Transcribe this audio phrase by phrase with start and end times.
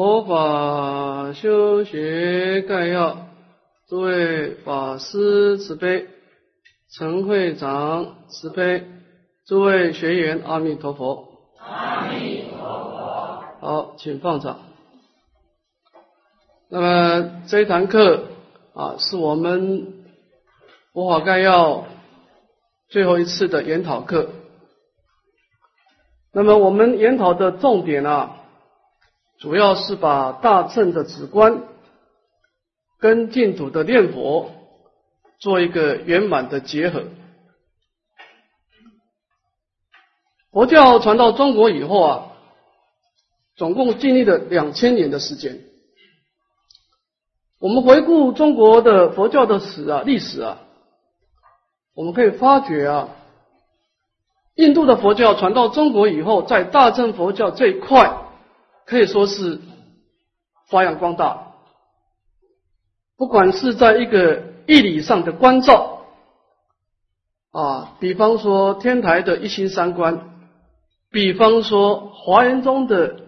[0.00, 3.18] 佛法修学概要，
[3.86, 6.06] 诸位法师慈悲，
[6.90, 8.86] 陈会长慈悲，
[9.46, 11.28] 诸位学员阿弥陀佛。
[11.58, 13.44] 阿弥陀佛。
[13.60, 14.60] 好，请放掌。
[16.70, 18.24] 那么这一堂课
[18.72, 20.06] 啊，是我们
[20.94, 21.84] 佛法概要
[22.88, 24.30] 最后一次的研讨课。
[26.32, 28.38] 那么我们研讨的重点啊。
[29.40, 31.62] 主要是把大乘的止观
[32.98, 34.50] 跟净土的念佛
[35.38, 37.04] 做一个圆满的结合。
[40.52, 42.32] 佛教传到中国以后啊，
[43.56, 45.60] 总共经历了两千年的时间。
[47.58, 50.58] 我们回顾中国的佛教的史啊，历史啊，
[51.94, 53.08] 我们可以发觉啊，
[54.54, 58.19] 印度的佛教传到中国以后，在大乘佛教这一块。
[58.90, 59.60] 可以说是
[60.68, 61.52] 发扬光大，
[63.16, 66.06] 不管是在一个义理上的关照
[67.52, 70.28] 啊，比方说天台的一心三观，
[71.08, 73.20] 比方说华严宗的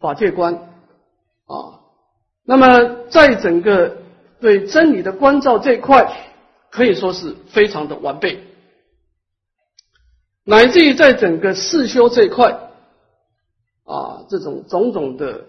[0.00, 1.86] 法界观啊，
[2.44, 3.98] 那么在整个
[4.40, 6.12] 对真理的关照这一块，
[6.72, 8.42] 可以说是非常的完备，
[10.42, 12.65] 乃至于在整个四修这一块。
[13.86, 15.44] 啊，这种种种的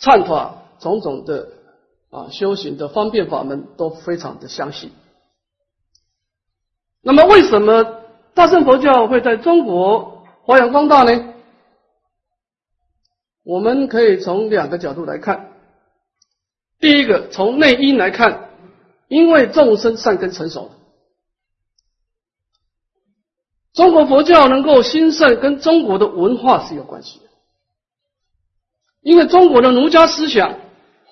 [0.00, 1.48] 忏法，种种的
[2.10, 4.90] 啊修行的方便法门都非常的相信。
[7.00, 8.02] 那么，为什么
[8.34, 11.34] 大乘佛教会在中国发扬光大呢？
[13.44, 15.52] 我们可以从两个角度来看。
[16.80, 18.50] 第一个，从内因来看，
[19.08, 20.70] 因为众生善根成熟。
[23.74, 27.24] 中国佛教能够兴盛，跟中国的文化是有关系的。
[29.02, 30.54] 因为中国的儒家思想，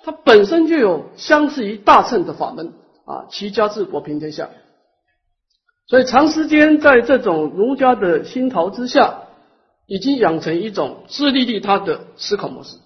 [0.03, 2.73] 它本身就有相似于大乘的法门
[3.05, 4.49] 啊，齐家治国平天下。
[5.87, 9.23] 所以长时间在这种儒家的熏陶之下，
[9.85, 12.77] 已经养成一种自利利他的思考模式。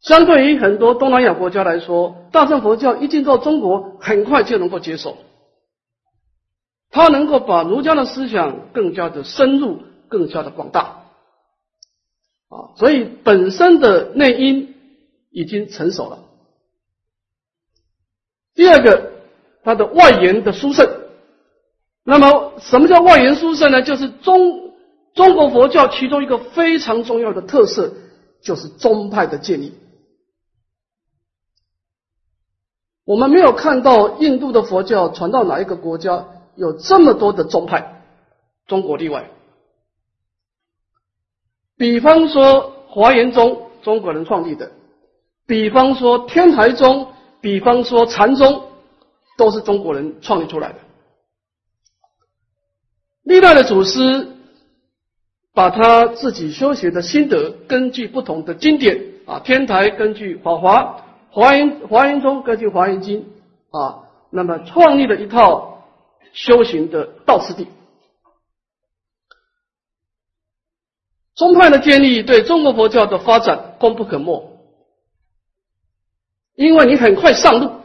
[0.00, 5.16] 相对于很多东南亚国家来说，大乘佛教一进到中国，很快就能够接受。
[6.92, 11.06] 他能够把儒家的思想更加的深入，更加的广大，
[12.50, 14.74] 啊，所以本身的内因
[15.30, 16.18] 已经成熟了。
[18.54, 19.10] 第二个，
[19.64, 20.86] 它的外延的殊胜。
[22.04, 23.80] 那么，什么叫外延殊胜呢？
[23.80, 24.74] 就是中
[25.14, 27.94] 中国佛教其中一个非常重要的特色，
[28.42, 29.72] 就是宗派的建立。
[33.06, 36.28] 我们没有看到印度的佛教传到哪一个国家。
[36.54, 38.02] 有这么多的宗派，
[38.66, 39.30] 中国例外。
[41.76, 44.70] 比方说华严宗，中国人创立的；
[45.46, 47.06] 比方说天台宗；
[47.40, 48.64] 比方说禅宗，
[49.36, 50.78] 都是中国人创立出来的。
[53.22, 54.28] 历代的祖师
[55.54, 63.26] 把他自己修学的心得，根据不同的经典啊，天台根据法华，华严华严宗根据华严经
[63.70, 65.71] 啊，那么创立了一套。
[66.32, 67.66] 修行的道次第，
[71.34, 74.58] 宗派的建立对中国佛教的发展功不可没，
[76.54, 77.82] 因为你很快上路。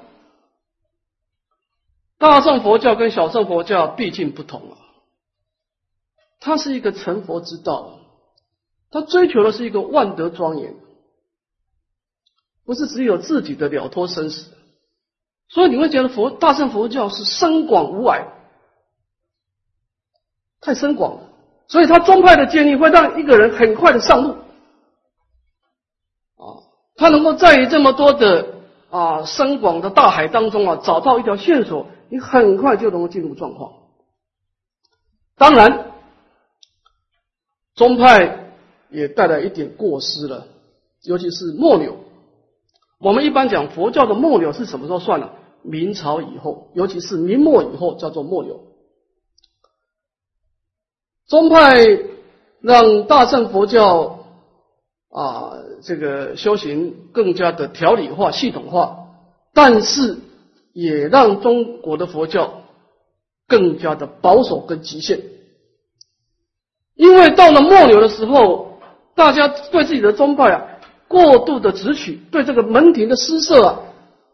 [2.17, 4.77] 大乘佛教跟小乘佛教毕竟不同啊，
[6.39, 7.99] 它是一个成佛之道，
[8.89, 10.75] 它追求的是一个万德庄严，
[12.65, 14.51] 不是只有自己的了脱生死，
[15.49, 18.33] 所以你会觉得佛大乘佛教是深广无碍。
[20.67, 21.21] 太深广了，
[21.69, 24.31] 所以他宗派的建立会让一个人很快的上路，
[26.35, 26.59] 啊，
[26.97, 28.55] 他能够在于这么多的
[28.89, 33.71] 啊深广的大海当中啊找到一条线索，你很快就能够进入状况。
[35.37, 35.93] 当然，
[37.73, 38.51] 宗派
[38.89, 40.47] 也带来一点过失了，
[41.03, 41.95] 尤其是末流。
[42.99, 45.29] 我们一般讲佛教的末流是什么时候算呢？
[45.63, 48.59] 明朝以后，尤其是明末以后叫做末流。
[51.27, 51.73] 宗派
[52.61, 54.19] 让大乘佛教
[55.09, 55.53] 啊，
[55.83, 59.07] 这个修行更加的条理化、系统化，
[59.53, 60.17] 但是
[60.73, 62.61] 也让中国的佛教
[63.47, 65.21] 更加的保守跟极限。
[66.95, 68.79] 因为到了末流的时候，
[69.13, 70.65] 大家对自己的宗派啊
[71.09, 73.79] 过度的执取，对这个门庭的施设啊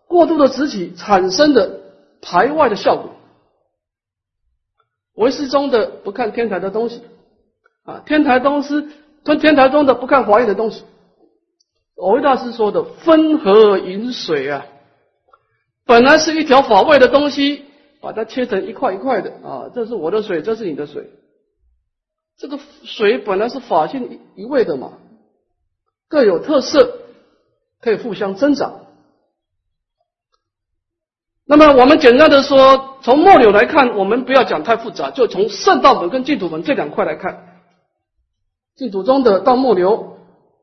[0.07, 1.79] 过度的执取，产生的
[2.21, 3.09] 排外的效果。
[5.15, 7.01] 唯识宗的不看天台的东西，
[7.83, 8.87] 啊，天台东师
[9.23, 10.83] 跟天台宗的不看华严的东西，
[11.95, 14.65] 藕益大师说的分河饮水啊，
[15.85, 17.65] 本来是一条法味的东西，
[18.01, 21.09] 把它切成一块一块的啊，这是我的水，这是你的水。
[22.35, 24.93] 这个水本来是法性一味的嘛，
[26.09, 26.97] 各有特色，
[27.79, 28.82] 可以互相增长。
[31.55, 37.61] 那么我们简单的说，从末流来看，我们不要讲太复杂，就从圣道本跟净土本这两块来看。
[38.75, 40.17] 净土中的到末流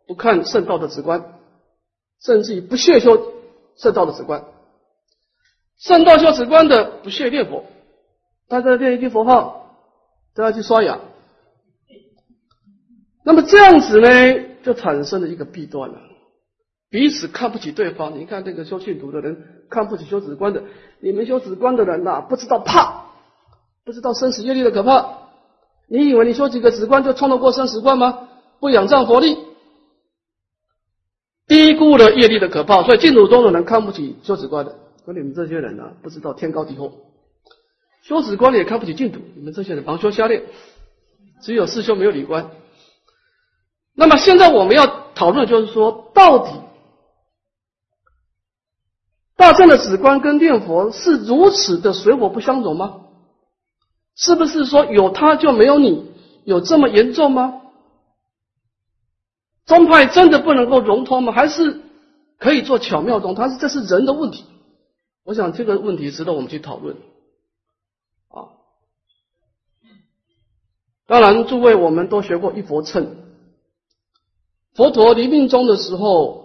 [0.09, 1.35] 不看圣道的直观，
[2.21, 3.33] 甚至于不屑修
[3.77, 4.43] 圣道的直观。
[5.79, 7.67] 圣道修直观的不屑念佛，
[8.49, 9.77] 大家念一句佛号
[10.35, 10.99] 都要去刷牙。
[13.23, 14.09] 那么这样子呢，
[14.65, 16.01] 就产生了一个弊端了，
[16.91, 18.19] 彼此看不起对方。
[18.19, 20.65] 你看这个修净土的人看不起修止观的，
[21.01, 23.07] 你们修止观的人呐，不知道怕，
[23.85, 25.19] 不知道生死业力的可怕。
[25.89, 28.29] 你以为你修几个止观就冲得过生死观吗？
[28.61, 29.39] 不仰仗佛力，
[31.47, 32.83] 低估了业力的可怕。
[32.83, 36.93] 所以净土中的人看不起修止观的，说你们这些人呢，不知道天高地厚。
[38.03, 40.43] 修止观也看不起净土，你们这些人旁修瞎练，
[41.43, 42.51] 只有四修没有理观。
[43.95, 46.53] 那么现在我们要讨论的，就是说，到底
[49.41, 53.01] 大乘的止观跟念佛是如此的水火不相容吗？
[54.15, 56.13] 是不是说有他就没有你，
[56.45, 57.63] 有这么严重吗？
[59.65, 61.33] 宗派真的不能够融通吗？
[61.33, 61.81] 还是
[62.37, 63.35] 可以做巧妙中？
[63.35, 64.45] 它是这是人的问题。
[65.25, 66.97] 我想这个问题值得我们去讨论。
[68.29, 68.61] 啊，
[71.07, 73.17] 当然，诸位我们都学过一佛称。
[74.75, 76.40] 佛陀临命终的时候，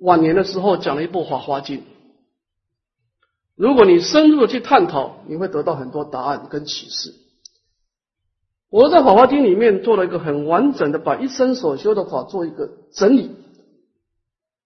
[0.00, 1.78] 晚年的时候讲了一部《法华经》。
[3.54, 7.14] 如果你深入的去探讨，你会得到很多答案跟启示。
[8.70, 13.36] 我在《法华经》里面做了一个很完整的，把一生所修的法做一个整理。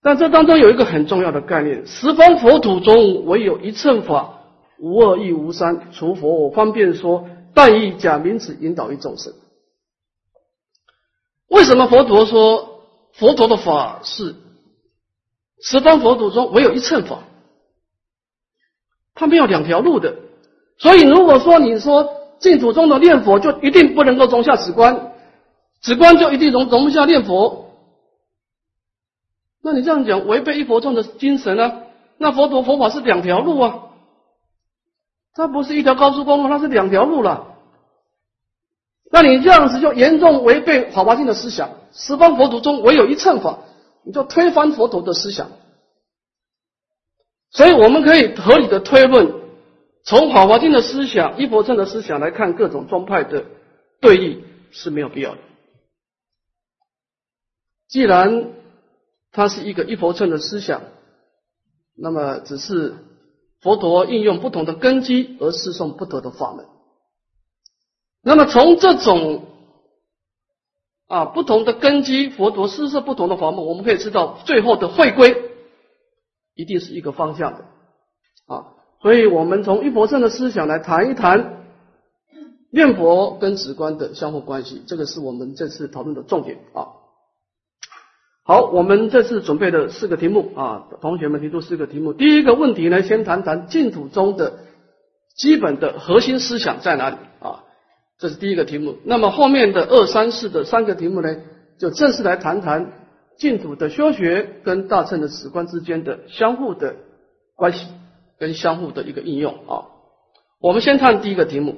[0.03, 4.43] 但这当中有一个很重要的概念：十方佛土中唯有一乘法，
[4.79, 9.33] 无二亦无三，除佛我方便说，但以假名词引导于众生。
[11.49, 12.83] 为什么佛陀说
[13.13, 14.37] 佛陀的法是
[15.61, 17.21] 十方佛土中唯有一乘法？
[19.15, 20.17] 他没有两条路的。
[20.79, 25.13] 所以如果说你说净土中的念佛就一定不能够容下止观，
[25.81, 27.71] 止观就一定容容不下念佛，
[29.63, 31.83] 那你这样讲违背一佛众的精神呢？
[32.19, 33.85] 那佛陀佛法是两条路啊，
[35.35, 37.55] 它不是一条高速公路，它是两条路了。
[39.11, 43.61] 那你这样子就严重违背《法华经》的思想，十方佛土中唯有一乘法，
[44.05, 45.51] 你就推翻佛陀的思想。
[47.51, 49.33] 所以我们可以合理的推论，
[50.03, 53.45] 从《法华经》的思想、一佛乘的思想来看，各种宗派的
[54.01, 55.41] 对立是没有必要的。
[57.89, 58.51] 既然
[59.31, 60.83] 它是一个一佛乘的思想，
[61.97, 62.97] 那么只是
[63.61, 66.67] 佛陀应用不同的根基而示送不同的法门。
[68.21, 69.45] 那么从这种
[71.07, 75.51] 啊不同的根基，佛陀施设不同的法门，我们可以知道最后的会归
[76.55, 77.65] 一定是一个方向的
[78.47, 78.67] 啊。
[79.03, 81.65] 所以我们从一佛圣的思想来谈一谈
[82.71, 86.89] 念佛跟止观的相互关系，这个是我们这次讨论的重点啊。
[88.47, 92.13] 好，我们这次准备的四个题目啊，同学们提出四个题目。
[92.13, 94.59] 第一个问题呢，先谈谈净土中的
[95.37, 97.17] 基本的核心思想在哪里？
[98.19, 98.97] 这是第一个题目。
[99.05, 101.37] 那么后面的二三四的三个题目呢，
[101.79, 102.93] 就正式来谈谈
[103.37, 106.95] 净土的修学跟大乘的史观之间的相互的
[107.57, 107.87] 关系
[108.39, 109.91] 跟相互的一个应用啊。
[110.61, 111.77] 我们先看第一个题目，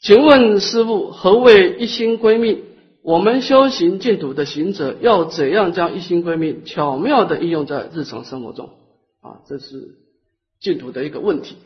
[0.00, 2.64] 请问师父，何谓一心归命？
[3.02, 8.68] 我们修行净土的行者要怎样将一心归命巧妙的应用在日常生活中？
[9.22, 9.94] 啊，这是
[10.60, 11.56] 净土的一个问题。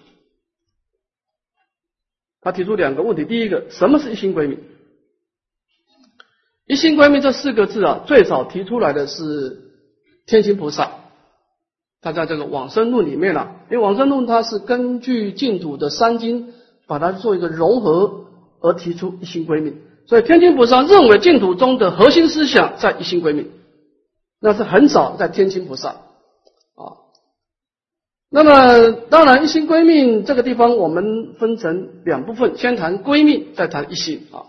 [2.43, 4.59] 他提出两个问题，第一个，什么是一心归命？
[6.67, 9.61] 一心归命这四个字啊，最早提出来的是
[10.27, 10.91] 天心菩萨，
[12.01, 13.57] 他在这个往生论里面了。
[13.71, 16.53] 因为往生论它是根据净土的三经，
[16.87, 18.27] 把它做一个融合
[18.61, 23.51] 而提出一心归命，所以天心菩萨认为净土中的核心思想在一心归命，
[24.41, 25.97] 那是很早在天心菩萨。
[28.35, 34.49] 那么，当然，一心归命这个地方，我们分成两部分，先谈归命，再谈一心啊。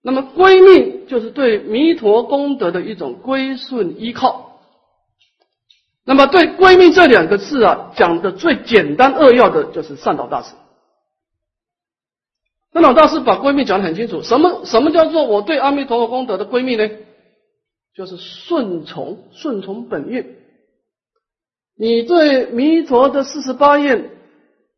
[0.00, 4.60] 那么，归命就是对弥陀功德的一种归顺依靠。
[6.04, 10.54] 那么，对归命这两个字啊，讲的最简单扼要的就是善导大师。
[12.72, 16.88] 善导大师把归命讲得很清楚，什么什么叫做我对阿弥陀佛功德的归命呢？
[17.96, 20.36] 就是顺从，顺从本愿。
[21.80, 24.10] 你对弥陀的四十八愿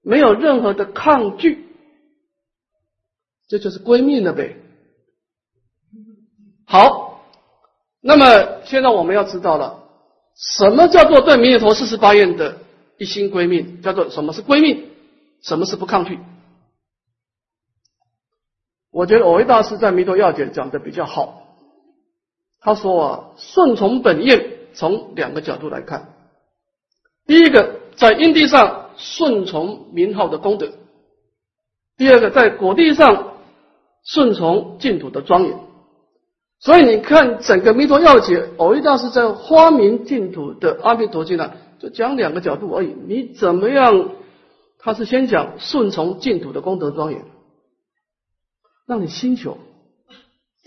[0.03, 1.67] 没有任何的抗拒，
[3.49, 4.57] 这就是归命了呗。
[6.65, 7.25] 好，
[8.01, 9.83] 那么现在我们要知道了，
[10.37, 12.59] 什么叫做对弥陀四十八愿的
[12.99, 13.83] 一心归命？
[13.83, 14.89] 叫做什么是归命？
[15.43, 16.21] 什么是不抗拒？
[18.93, 21.57] 我觉得藕益大师在《弥陀要解》讲的比较好。
[22.61, 26.15] 他说啊，顺从本愿，从两个角度来看。
[27.26, 30.69] 第一个，在因地上顺从名号的功德；
[31.97, 33.35] 第二个，在果地上
[34.05, 35.59] 顺从净土的庄严。
[36.59, 42.95] 所以你看，整个《弥陀要解》，藕益大师在花明净土的阿弥陀经呢，就讲两个角度而已。
[43.07, 44.11] 你怎么样？
[44.79, 47.25] 他是先讲顺从净土的功德庄严。
[48.87, 49.59] 让你心求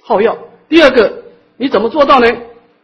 [0.03, 0.37] 好药。
[0.69, 1.23] 第二个，
[1.57, 2.27] 你怎么做到呢？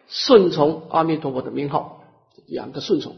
[0.08, 2.04] 顺从阿弥陀佛的名号，
[2.48, 3.16] 两个顺从。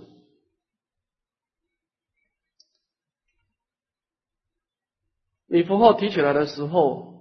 [5.53, 7.13] 你符号提起来的时候，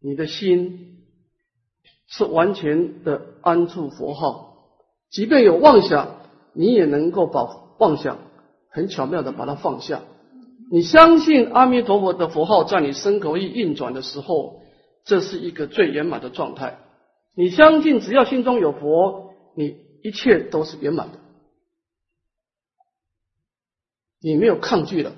[0.00, 1.04] 你的心
[2.08, 4.56] 是完全的安住佛号，
[5.08, 6.16] 即便有妄想，
[6.52, 7.44] 你也能够把
[7.78, 8.18] 妄想
[8.70, 10.02] 很巧妙的把它放下。
[10.68, 14.60] 你相信阿弥陀佛的佛号在你身口意运转的时候，
[15.04, 16.80] 这是一个最圆满的状态。
[17.36, 21.20] 你相信只要心中有佛，你一切都是圆满的，
[24.20, 25.12] 你没有抗拒了，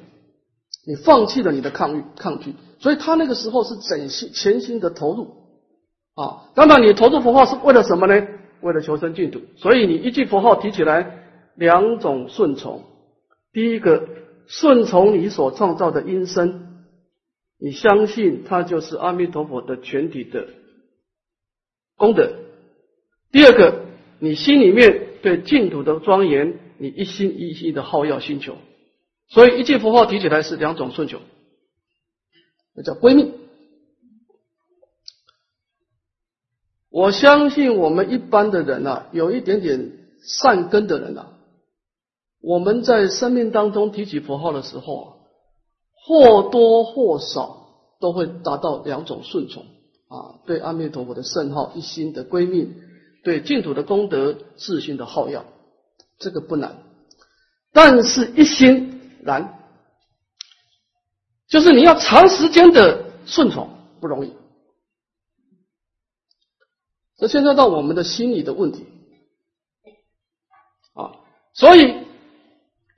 [0.86, 5.34] 你放弃了你的抗拒抗拒，所以他那个时候是整心全心的投入
[6.14, 6.44] 啊。
[6.54, 8.26] 那么你投入佛号是为了什么呢？
[8.60, 9.40] 为了求生净土。
[9.56, 11.24] 所以你一句佛号提起来，
[11.56, 12.84] 两种顺从，
[13.52, 14.08] 第一个。
[14.48, 16.84] 顺从你所创造的音声，
[17.58, 20.46] 你相信它就是阿弥陀佛的全体的
[21.96, 22.30] 功德。
[23.32, 23.86] 第二个，
[24.20, 28.56] 你心里面对净土的庄严，你一心一意的好要心求。
[29.28, 31.20] 所以一句佛号提起来是两种顺求，
[32.74, 33.34] 那叫归命。
[36.90, 39.92] 我相信我们一般的人啊，有一点点
[40.22, 41.32] 善根的人啊。
[42.40, 45.06] 我们在生命当中提起佛号的时候啊，
[45.92, 47.66] 或多或少
[48.00, 49.64] 都会达到两种顺从
[50.08, 52.76] 啊，对阿弥陀佛的圣号一心的归命，
[53.24, 55.44] 对净土的功德自心的好要，
[56.18, 56.78] 这个不难，
[57.72, 58.85] 但是一心
[59.26, 59.58] 难，
[61.46, 63.68] 就是你要长时间的顺从
[64.00, 64.34] 不容易。
[67.18, 68.86] 这牵涉到我们的心理的问题
[70.94, 71.20] 啊，
[71.52, 72.06] 所以。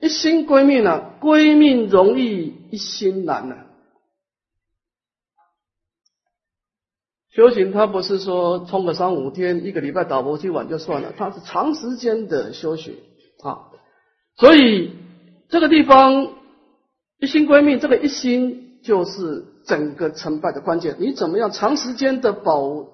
[0.01, 1.17] 一心归命呢？
[1.19, 3.57] 归命容易，一心难呢。
[7.31, 12.97] 修行它不是说冲个三五天、一个礼拜打佛七碗就算了，它是长时间的修行
[13.43, 13.67] 啊。
[14.37, 14.95] 所以
[15.49, 16.33] 这个地方
[17.19, 20.95] 一心归命，这个一心就是整个成败的关键。
[20.99, 22.87] 你怎么样长时间的保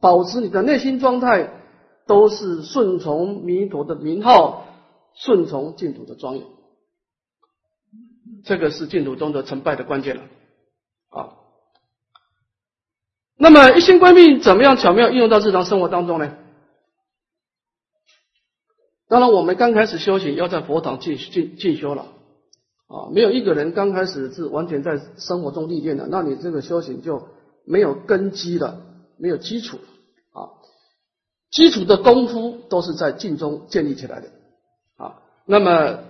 [0.00, 1.50] 保持你的内心状态，
[2.06, 4.66] 都是顺从弥陀的名号。
[5.14, 6.46] 顺从净土的庄严，
[8.46, 10.22] 这个是净土中的成败的关键了
[11.10, 11.36] 啊。
[13.36, 16.34] 那么一心归命怎么样巧妙应用到日常生活当中呢？
[19.12, 22.14] 当然，我们刚开始修行要在佛堂进进进修了
[22.86, 27.28] 啊，没有一个人刚开始是完全在生活中历练的，那你这个修行就
[27.66, 28.80] 没有根基了，
[29.18, 29.76] 没有基础
[30.32, 30.56] 啊。
[31.50, 34.30] 基础的功夫都是在静中建立起来的
[34.96, 35.20] 啊。
[35.44, 36.04] 那么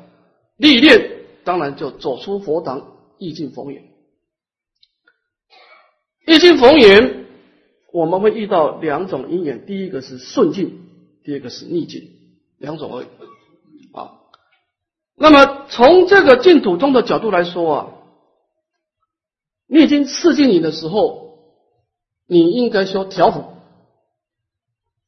[0.56, 2.86] 历练当然就走出佛堂，
[3.18, 3.82] 意境逢缘。
[6.24, 7.26] 意境逢缘，
[7.92, 10.84] 我们会遇到两种因缘，第一个是顺境，
[11.24, 12.08] 第二个是逆境，
[12.62, 13.06] 两种而已
[13.92, 14.22] 啊。
[15.16, 17.88] 那么从这个净土中的角度来说啊，
[19.66, 21.38] 逆境刺激你的时候，
[22.26, 23.44] 你应该说调伏，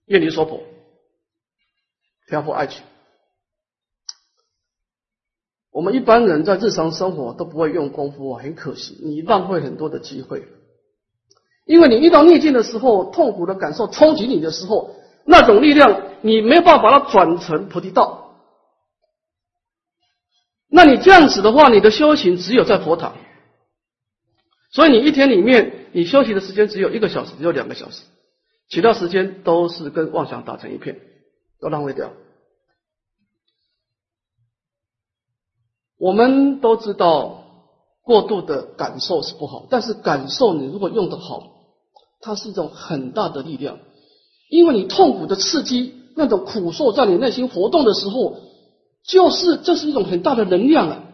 [0.07, 0.61] 愿离娑婆，
[2.29, 2.83] 调伏爱情。
[5.71, 10.47] 我们一般人在日常生活都不会用功夫啊，很可惜，你浪费很多的机会。
[11.65, 14.95] 因为你遇到逆境的时候，痛苦的感受冲击你的时候，
[15.25, 18.37] 那种力量你没办法把它转成菩提道。
[20.69, 23.15] 那你这样子的话，你的修行只有在佛堂。
[24.73, 28.03] 所以你一天里面你休息的时间只有一个小时，只有两个小时，
[28.69, 31.01] 其他时间都是跟妄想打成一片，
[31.61, 32.11] 都浪费掉。
[35.97, 37.45] 我们都知道，
[38.03, 41.53] 过度的感受是不好，但是感受你如果用得好，
[42.21, 43.79] 它是一种很大的力量。
[44.49, 48.37] 因为你痛苦的刺激，那种苦受在你内心活动的时候，
[49.03, 51.05] 就是这是一种很大的能量啊。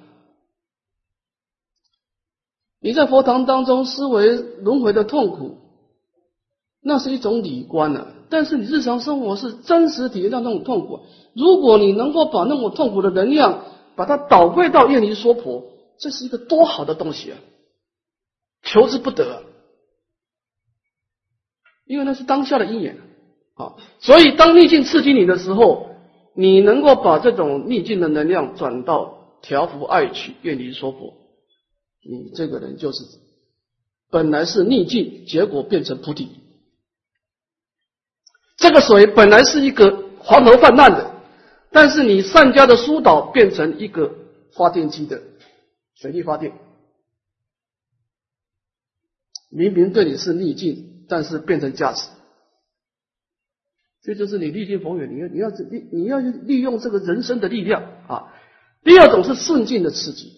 [2.81, 5.59] 你在佛堂当中思维轮回的痛苦，
[6.83, 8.07] 那是一种理观呢。
[8.31, 11.01] 但是你日常生活是真实体验到那种痛苦。
[11.35, 13.65] 如果你能够把那种痛苦的能量，
[13.97, 15.65] 把它导归到愿离娑婆，
[15.99, 17.39] 这是一个多好的东西啊！
[18.63, 19.43] 求之不得，
[21.87, 22.99] 因为那是当下的因缘
[23.55, 23.75] 啊。
[24.01, 25.91] 所以当逆境刺激你的时候，
[26.35, 31.15] 你能够把这种逆境的能量转到调伏爱去愿离说佛。
[32.03, 33.05] 你这个人就是
[34.11, 36.29] 本来是逆境，结果变成菩提。
[38.57, 41.15] 这个水本来是一个黄河泛滥的，
[41.71, 44.15] 但是你善加的疏导，变成一个
[44.53, 45.23] 发电机的
[45.95, 46.53] 水力发电。
[49.51, 52.07] 明明对你是逆境，但是变成价值。
[54.03, 58.33] 这就是你历尽风雨，你要你要利你要利用这个人生的力量啊。
[58.83, 60.33] 第二种是顺境的刺激。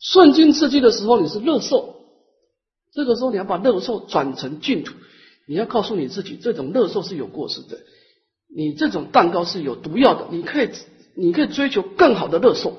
[0.00, 1.96] 顺境刺激的时候，你是乐受，
[2.92, 4.94] 这个时候你要把乐受转成净土，
[5.46, 7.78] 你要告诉你自己，这种乐受是有过失的，
[8.48, 10.70] 你这种蛋糕是有毒药的，你可以，
[11.14, 12.78] 你可以追求更好的乐受，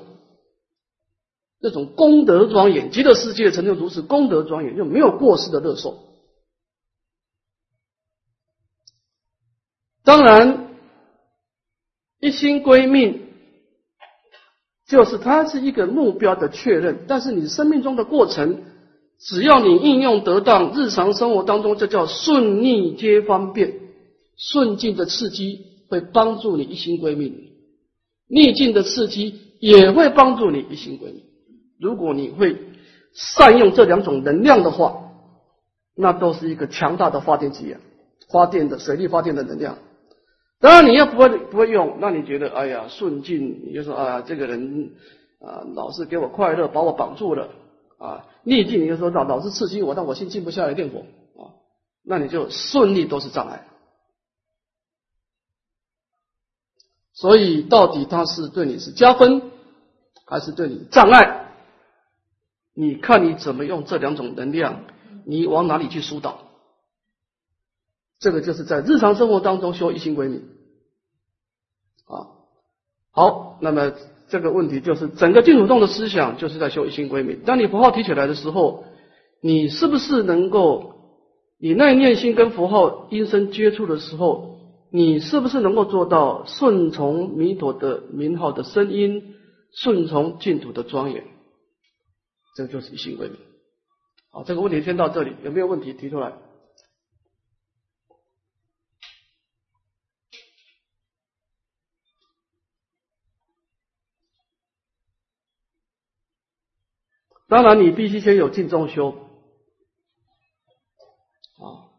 [1.60, 6.13] 这种功德庄严，极乐世界成就如此功德庄严，就没有过失的乐受。
[10.04, 10.68] 当然，
[12.20, 13.22] 一心归命。
[14.86, 18.64] 就是它是一个目标的确认，但是你生命中的过程，
[19.18, 23.80] 只要你应用得当，日常生活当中这叫顺逆皆方便，
[24.36, 27.34] 顺境的刺激会帮助你一心归命，
[28.28, 31.22] 逆境的刺激也会帮助你一心归命。
[31.80, 32.54] 如果你会
[33.14, 35.12] 善用这两种能量的话，
[35.96, 37.80] 那都是一个强大的发电机啊，
[38.30, 39.78] 发电的水力发电的能量。
[40.64, 44.92] 当然，你要不会不会用，那你觉得哎呀顺境，你就说啊这个人
[45.38, 47.50] 啊老是给我快乐，把我绑住了
[47.98, 51.00] 啊逆境，你就说老老是刺激我，但我心静不下来念佛
[51.38, 51.52] 啊，
[52.02, 53.66] 那你就顺利都是障碍。
[57.12, 59.50] 所以到底他是对你是加分，
[60.24, 61.52] 还是对你障碍？
[62.72, 64.84] 你看你怎么用这两种能量，
[65.26, 66.38] 你往哪里去疏导？
[68.18, 70.42] 这个就是在日常生活当中修一心归命。
[72.06, 72.28] 啊，
[73.12, 73.92] 好，那么
[74.28, 77.40] 这个问题就是整个净土宗的思想就是在修一心归命。
[77.44, 78.84] 当你符号提起来的时候，
[79.40, 80.94] 你是不是能够，
[81.58, 84.58] 你那念心跟符号音声接触的时候，
[84.90, 89.34] 你是不是能够做到顺从弥陀的名号的声音，
[89.72, 91.24] 顺从净土的庄严？
[92.56, 93.36] 这就是一心归命。
[94.30, 96.32] 好，这个问题先到这里，有没有问题提出来？
[107.54, 109.10] 当然，你必须先有静中修
[111.60, 111.94] 啊！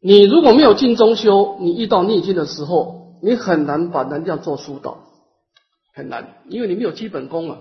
[0.00, 4.98] 你如果没有静中修，你遇到逆境的时候，你很难把能量做疏导，
[5.94, 7.60] 很难，因为你没有基本功啊！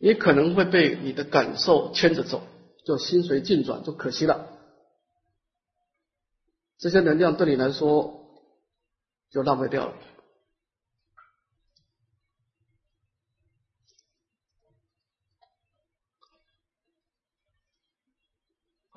[0.00, 2.42] 你可能会被你的感受牵着走，
[2.84, 4.48] 就心随境转，就可惜了。
[6.76, 8.26] 这些能量对你来说
[9.30, 9.94] 就浪费掉了。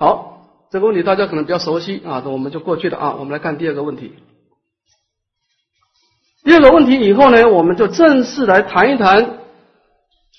[0.04, 3.16] 好，这个问题大家可能比较熟悉啊，那我们就过去了啊。
[3.18, 4.12] 我们来看第二个问题。
[6.44, 9.38] 第二个问题以后呢，我们就正式来谈一谈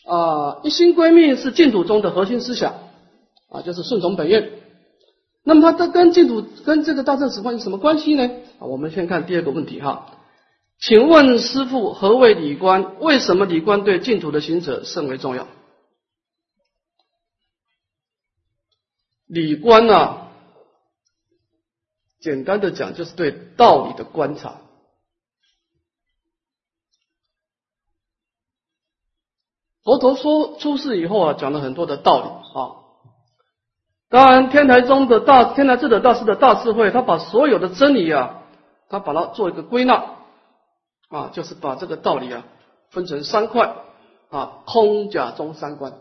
[0.07, 2.75] 啊，一心归命是净土中的核心思想
[3.49, 4.51] 啊，就是顺从本愿。
[5.45, 8.31] 那么它它跟净土跟这个大乘十观有什么关系呢？
[8.59, 10.09] 啊，我们先看第二个问题哈。
[10.79, 12.97] 请问师父，何为理观？
[13.01, 15.47] 为什么理观对净土的行者甚为重要？
[19.35, 20.29] 理观呢，
[22.21, 24.61] 简单的讲就是对道理的观察。
[29.83, 32.81] 佛陀说出世以后啊，讲了很多的道理啊。
[34.09, 38.45] 当然，天台宗的大天台智者大师的大智慧，他把所有的真理啊，
[38.89, 40.17] 他把它做一个归纳
[41.09, 42.47] 啊，就是把这个道理啊
[42.91, 43.75] 分成三块
[44.31, 46.01] 啊，空假中三观。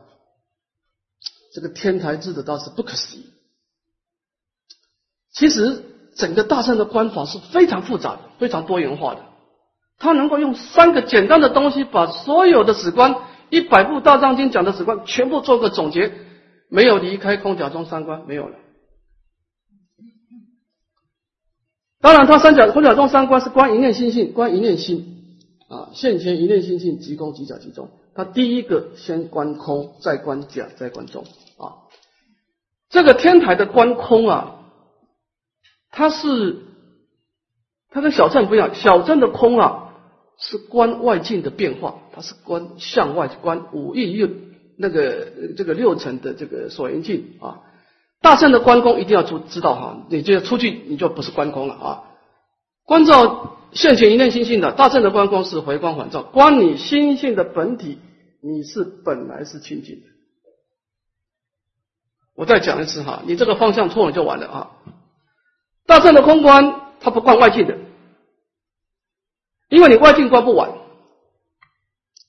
[1.54, 3.26] 这个天台智者倒是不可思议。
[5.32, 5.84] 其实
[6.16, 9.22] 整个大圣的观法是非常复杂的，非常多元化的。
[9.98, 13.16] 他能够用三个简单的东西，把所有的史观
[13.50, 16.12] 一百部大藏经讲的史观全部做个总结，
[16.70, 18.58] 没有离开空假中三观，没有了。
[22.02, 25.38] 当然，他三角空假中三观是观一念心性，观一念心
[25.70, 27.90] 啊，现前一念心性，即空即假即中。
[28.14, 31.26] 他第一个先观空，再观假，再观中。
[32.94, 34.60] 这个天台的观空啊，
[35.90, 36.60] 它是
[37.90, 39.96] 它跟小镇不一样，小镇的空啊
[40.38, 44.30] 是观外境的变化，它是观向外观五蕴六
[44.78, 45.28] 那个
[45.58, 47.62] 这个六层的这个所缘境啊。
[48.22, 52.04] 大圣的观空一定要知知道哈，你就要出去你就不是观空了啊。
[52.86, 57.98] 观照现前一念心性的大圣的观空是回光返照，观你心性的本体，
[58.44, 60.13] 你是本来是清净的。
[62.36, 64.72] 我再讲一次哈，你这个方向错了就完了啊。
[65.86, 67.78] 大圣的空观，它不关外境的，
[69.70, 70.72] 因为你外境观不完。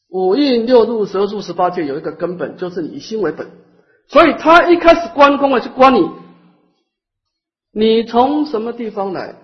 [0.08, 3.50] 五蕴六入十二入十八界有一个根本，就是你心为本。
[4.06, 6.10] 所以他一开始观空啊，是观你，
[7.72, 9.34] 你从什么地方来？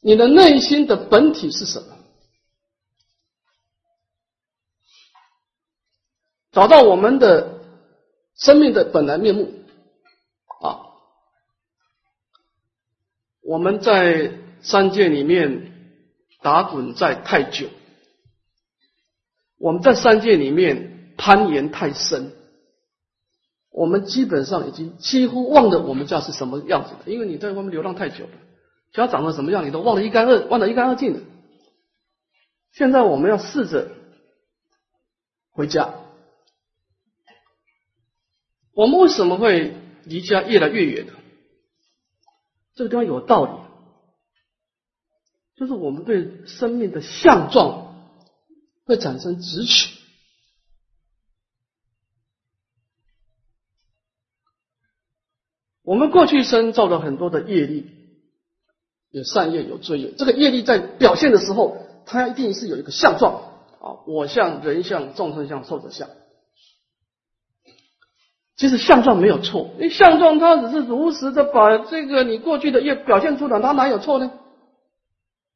[0.00, 1.96] 你的内心的本体是什么？
[6.52, 7.61] 找到我们的
[8.44, 9.52] 生命的本来面目
[10.60, 10.80] 啊！
[13.42, 15.72] 我们在三界里面
[16.42, 17.68] 打滚在太久，
[19.58, 20.90] 我们在三界里面。
[21.14, 22.32] 攀岩太深，
[23.70, 28.32] 我们基本上已经几乎忘了我们家是什么样子的，因为你在外面流浪太久了，
[28.92, 31.20] 家长得什么样你都忘得一干二忘得一干二净了。
[32.72, 33.92] 现在我们要试着
[35.52, 35.94] 回家。
[38.74, 41.12] 我们为什么会离家越来越远呢？
[42.74, 43.52] 这个地方有道理，
[45.56, 48.16] 就是我们对生命的相状
[48.84, 49.98] 会产生执取。
[55.82, 57.90] 我们过去生造了很多的业力，
[59.10, 60.12] 有善业有罪业。
[60.12, 66.08] 这个业力在表现的时候，它一定是有一个相状啊，我相、人相、众生相、寿者相。
[68.62, 74.30] 其实相状没有错，因为相状它只是如实的把这个你过去的业表现出来，它哪有错呢？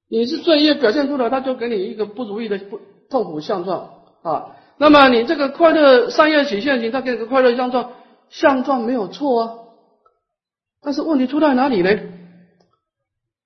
[0.08, 3.90] 你是罪业表现出来，它就给你一个不如意的不痛苦相状
[4.22, 4.56] 啊。
[4.76, 7.92] 那么你这个快乐善业起现行，它给你个快乐相状，
[8.28, 9.54] 相状没有错啊。
[10.82, 11.96] 但是问题出在哪里呢？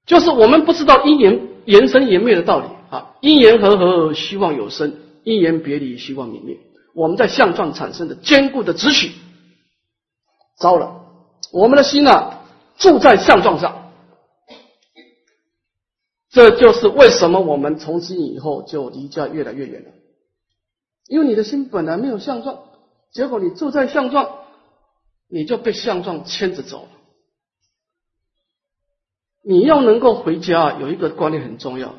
[0.07, 3.11] 就是我们不知道因缘缘生缘灭的道理啊！
[3.21, 4.93] 因缘和合，希望有生；
[5.23, 6.57] 因缘别离，希望泯灭。
[6.95, 9.11] 我们在相状产生的坚固的执取，
[10.61, 11.07] 糟了！
[11.53, 12.35] 我们的心呢，
[12.77, 13.91] 住在相状上，
[16.31, 19.91] 这就是为什么我们从今以后就离家越来越远了。
[21.09, 22.59] 因为你的心本来没有相状，
[23.11, 24.31] 结果你住在相状，
[25.29, 26.87] 你就被相状牵着走。
[29.43, 31.95] 你要能够回家，有一个观念很重要，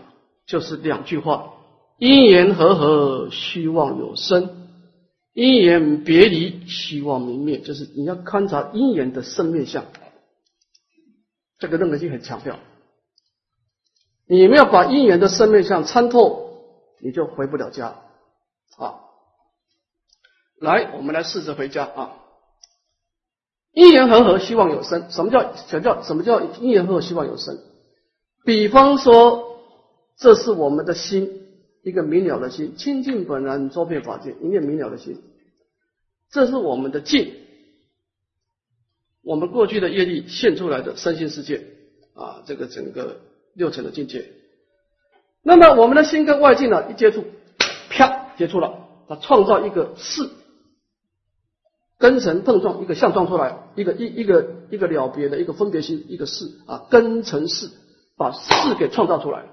[0.45, 1.53] 就是两句话：
[1.97, 4.60] 因缘和合，希望有生；
[5.33, 7.59] 因缘别离，希望明灭。
[7.59, 9.85] 就是你要观察因缘的生灭相，
[11.59, 12.59] 这个任何性很强调。
[14.27, 16.63] 你没有把因缘的生灭相参透，
[17.01, 17.95] 你就回不了家
[18.77, 18.95] 啊！
[20.59, 22.17] 来，我们来试着回家啊！
[23.73, 25.09] 因缘和合，希望有生。
[25.09, 27.57] 什么叫什么叫什么叫因缘和合，希望有生？
[28.45, 29.59] 比方说，
[30.17, 31.40] 这是我们的心，
[31.83, 35.21] 一个明了的心，清净本然，周遍法界，一念明了的心。
[36.29, 37.33] 这是我们的境，
[39.23, 41.65] 我们过去的业力现出来的身心世界
[42.13, 43.21] 啊，这个整个
[43.53, 44.31] 六层的境界。
[45.43, 47.25] 那么我们的心跟外境呢一接触，
[47.89, 50.29] 啪，接触了，它创造一个事。
[51.97, 57.69] 根尘碰撞，一个相撞出来，一个一一个一个了别的一个分别心，一个事啊，根尘事，
[58.17, 59.45] 把事给创造出来。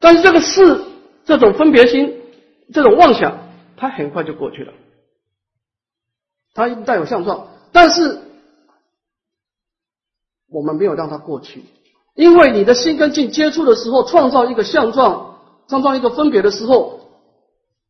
[0.00, 0.84] 但是这个事，
[1.24, 2.20] 这种分别心，
[2.72, 3.38] 这种妄想，
[3.76, 4.72] 它很快就过去了。
[6.54, 8.20] 它带有相状，但是
[10.48, 11.64] 我们没有让它过去，
[12.14, 17.00] 因为你的心跟境接触的时候，创造一个相状，创造一个分别的时候，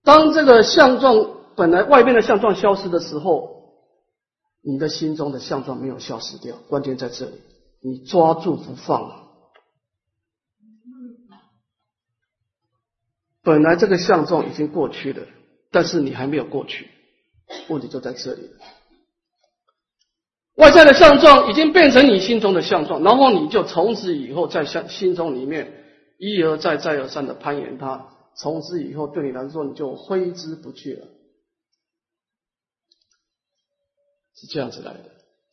[0.04, 1.34] 当这个相状。
[1.58, 3.72] 本来外面的相状消失的时候，
[4.62, 7.32] 你的心中的相状没有消失掉，关键在这里，
[7.82, 9.27] 你抓住不放。
[13.42, 15.26] 本来这个相状已经过去了，
[15.70, 16.88] 但是你还没有过去，
[17.68, 18.50] 问题就在这里。
[20.56, 25.84] 外在的相状已经变成你心中的相状，然后你就从此以后在相心中里面
[26.18, 31.06] 一而再再而三的攀岩它，从此以后对你来说你就挥之不去了。
[34.34, 35.04] 是这样子来的，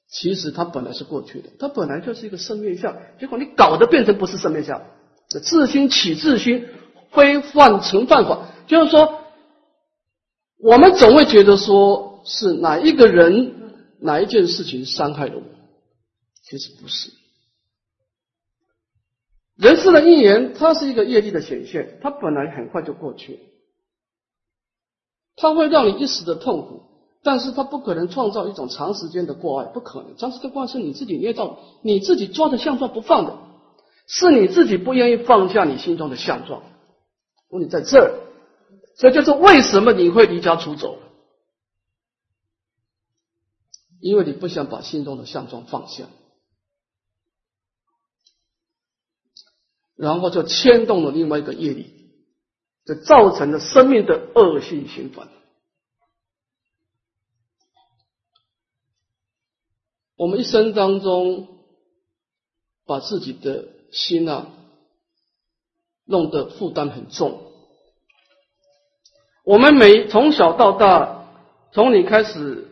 [0.09, 4.81] 其实它本来是过去的，它本来就是一个生面相，结果你搞得变成不是生面相，
[5.29, 6.67] 自心起自心，
[7.15, 9.21] 非犯成犯法，就是说，
[10.59, 13.55] 我们总会觉得说是哪一个人、
[13.99, 15.43] 哪一件事情伤害了我，
[16.43, 17.11] 其实不是。
[19.57, 23.39] 人世的因缘，它是一个业力的显现，它本来很快就过去了，
[25.37, 26.83] 它会让你一时的痛苦。
[27.23, 30.15] 但是它不可能创造一种长时间的过爱，不可能。
[30.15, 33.35] 长时间过爱是你自己捏造，你自己抓着相状不放的，
[34.05, 36.61] 是你自己不愿意放下你心中的相状。
[37.55, 38.19] 问题在这儿，
[38.95, 40.99] 所以就是为什么你会离家出走？
[44.01, 46.05] 因为你不想把心中的相状放下，
[49.95, 52.11] 然后就牵动了另外一个业力，
[52.85, 55.27] 就造成了生命的恶性循环。
[60.17, 61.47] 我们一生当中，
[62.85, 64.53] 把自己的心啊
[66.03, 67.44] 弄得负担很重。
[69.45, 71.27] 我们每从小到大，
[71.71, 72.67] 从你开始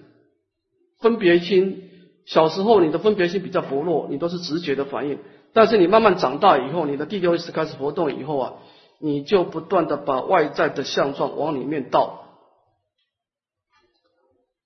[1.00, 1.90] 分别心，
[2.26, 5.20] 小时候你的分别心比较薄弱，你都是直觉的反应。
[5.54, 8.54] 但是你慢慢长大以后，你的第六意识开始活动以后啊，
[9.00, 12.40] 你就不断的把外在的相状往里面倒，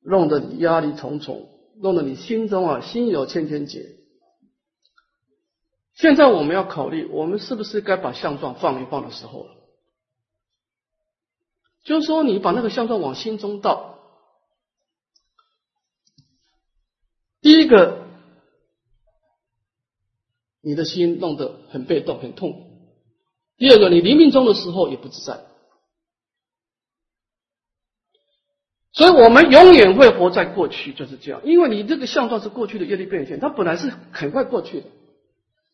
[0.02, 1.50] 弄得你压力重重。
[1.80, 3.86] 弄得你心中啊心有千千结。
[5.94, 9.57] 现在我们要考虑，我们是不是该把相状放一放的时候了？
[11.88, 13.98] 就是说，你把那个相状往心中倒，
[17.40, 18.06] 第一个，
[20.60, 22.60] 你的心弄得很被动、很痛苦；
[23.56, 25.46] 第二个，你临命终的时候也不自在。
[28.92, 31.40] 所以我们永远会活在过去，就是这样。
[31.46, 34.88] 因为你这个相状是过去的业力变现，它本来是很快过去的，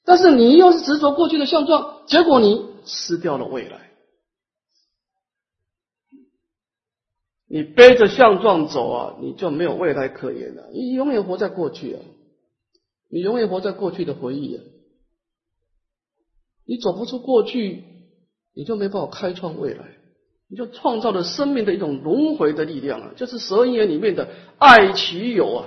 [0.06, 3.93] 但是你又是执着过去的相状，结果你失掉了未来。
[7.54, 10.72] 你背着相状走啊，你就没有未来可言了。
[10.74, 12.00] 你永远活在过去啊，
[13.12, 14.64] 你永远活在过去的回忆啊。
[16.66, 17.84] 你走不出过去，
[18.56, 19.86] 你就没办法开创未来。
[20.50, 25.66] 你就创造了生命的一种轮回的力量啊，就是十二因缘里面的爱其有啊。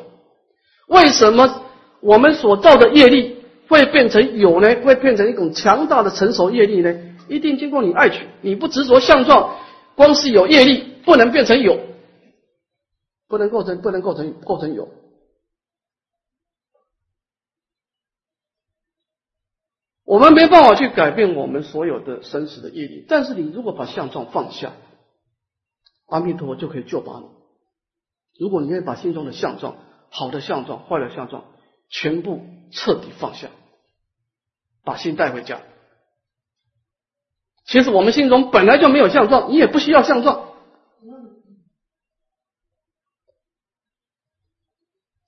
[0.89, 1.63] 为什么
[2.01, 3.37] 我们所造的业力
[3.69, 4.75] 会变成有呢？
[4.83, 6.99] 会变成一种强大的成熟业力呢？
[7.29, 9.57] 一定经过你爱取，你不执着相状，
[9.95, 11.79] 光是有业力不能变成有，
[13.29, 14.89] 不能构成，不能构成构成有。
[20.05, 24.73] 我们没办法去改变我们所有的生死的业力，但是你如果把相状放下，
[26.07, 27.27] 阿弥陀佛就可以救拔你。
[28.39, 29.79] 如果你愿意把心中的相状、
[30.11, 31.45] 好的相状、坏的相状
[31.89, 32.41] 全部
[32.73, 33.49] 彻底放下，
[34.85, 35.61] 把心带回家。
[37.65, 40.56] 其实我们心中本来就没有相状，你也不需要相状。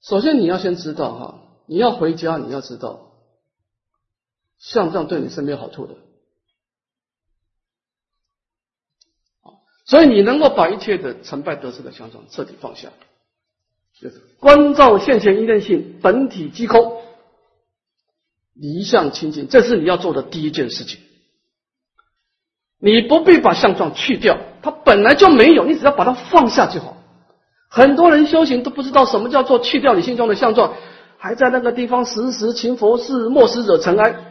[0.08, 3.12] 首先你要先知道哈，你要回家，你要知道。
[4.58, 5.94] 像这样对你是没有好处的，
[9.84, 12.88] 所以你能够把一切的成败得失的相状彻底放下，
[14.00, 17.02] 就是观照现前一念性本体即空，
[18.54, 21.00] 离相清净，这是你要做的第一件事情。
[22.78, 26.96] 你不必把相状去掉，它本来就没有，你只要把它放下就好。
[27.68, 30.74] 很多人修行都不知道什么叫做去掉你心中的相状，
[31.18, 34.24] 还在那个地方时时勤佛事，莫使惹尘埃。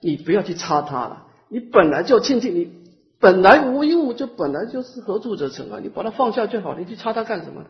[0.00, 2.72] 你不要去擦它了，你本来就清净，你
[3.18, 5.80] 本来无一物，就本来就是何处者尘啊！
[5.82, 7.64] 你把它放下就好，你去擦它干什么？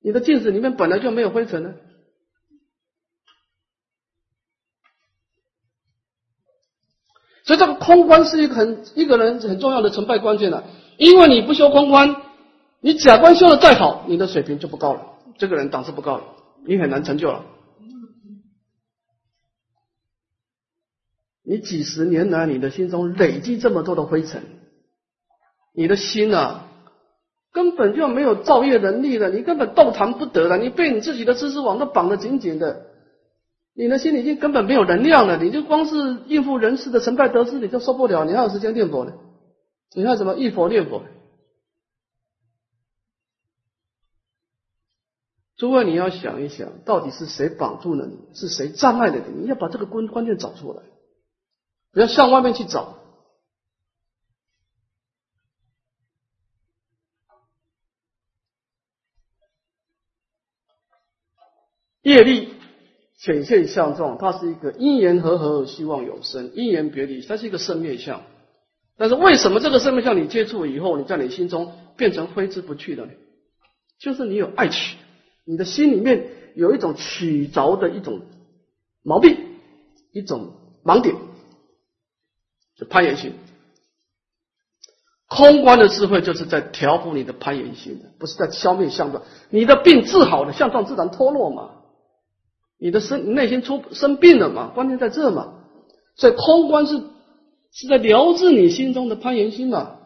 [0.00, 1.74] 你的镜子里面本来就没有灰尘呢。
[7.44, 10.64] 所以这个空观是一个很一个人很重要的成败关键了，
[10.96, 12.16] 因为你不修空观，
[12.82, 15.00] 你假观修的再好，你的水平就不高了，
[15.38, 16.24] 这个人档次不高了，
[16.66, 17.44] 你很难成就了。
[21.44, 24.42] 你几十年来，你的心中累积这么多的灰尘，
[25.72, 26.66] 你的心啊，
[27.52, 32.86] 根本就没有造业能力了，你根本动弹不得了，你被你自己的知识网都绑得紧紧的，
[33.74, 39.12] 你的心已经根本没有能量了，你就光是应付人事的成败得失，你就受不了，你还有时间念佛呢？
[39.94, 41.02] 你还怎么忆佛念佛？
[45.62, 48.18] 诸位，你要想一想，到底是谁绑住了你？
[48.34, 49.42] 是谁障碍了你？
[49.42, 50.82] 你要把这个关关键找出来。
[51.92, 52.98] 不要向外面去找。
[62.02, 62.54] 业力
[63.16, 68.24] 显现相状，它是一个因缘和合，希望有生；因缘别离，它是一个生灭相。
[68.96, 73.12] 但是为什么这个生灭相你接触以后，你在你心中变成挥之不去的呢？
[74.00, 74.98] 就是你有爱情，
[75.44, 78.22] 你的心里面有一种取着的一种
[79.02, 79.36] 毛病，
[80.12, 80.52] 一种
[80.84, 81.14] 盲点，
[82.76, 83.32] 就攀岩心。
[85.28, 89.24] 空观的智慧就是在调伏你的攀岩心的，不是在消灭相状。
[89.48, 91.70] 你的病治好了，相状自然脱落嘛。
[92.78, 94.72] 你的生内心出生病了嘛？
[94.74, 95.54] 关键在这嘛。
[96.16, 97.02] 所以空观是
[97.70, 100.00] 是在疗治你心中的攀岩心嘛。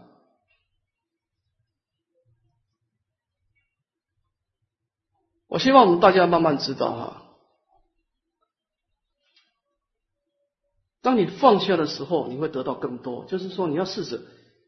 [5.56, 7.22] 我希望我们大家慢慢知道哈，
[11.00, 13.24] 当你放下的时候，你会得到更多。
[13.24, 14.20] 就是说，你要试着。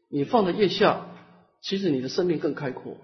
[0.09, 1.05] 你放在腋下，
[1.61, 2.97] 其实你的生命更开阔。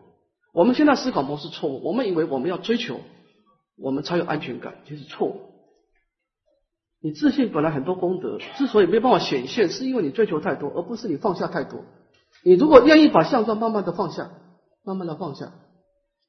[0.52, 3.02] 我们现在思考模式错误，我们以为我们要追求，
[3.78, 5.42] 我们才有安全感，其实错误。
[7.00, 11.84] 你自信本来很多功德，之所以没办法显现，是因为你追求太多，而不是你放下太多。
[12.44, 14.32] 你如果愿意把相状慢慢的放下，
[14.84, 15.54] 慢慢的放下，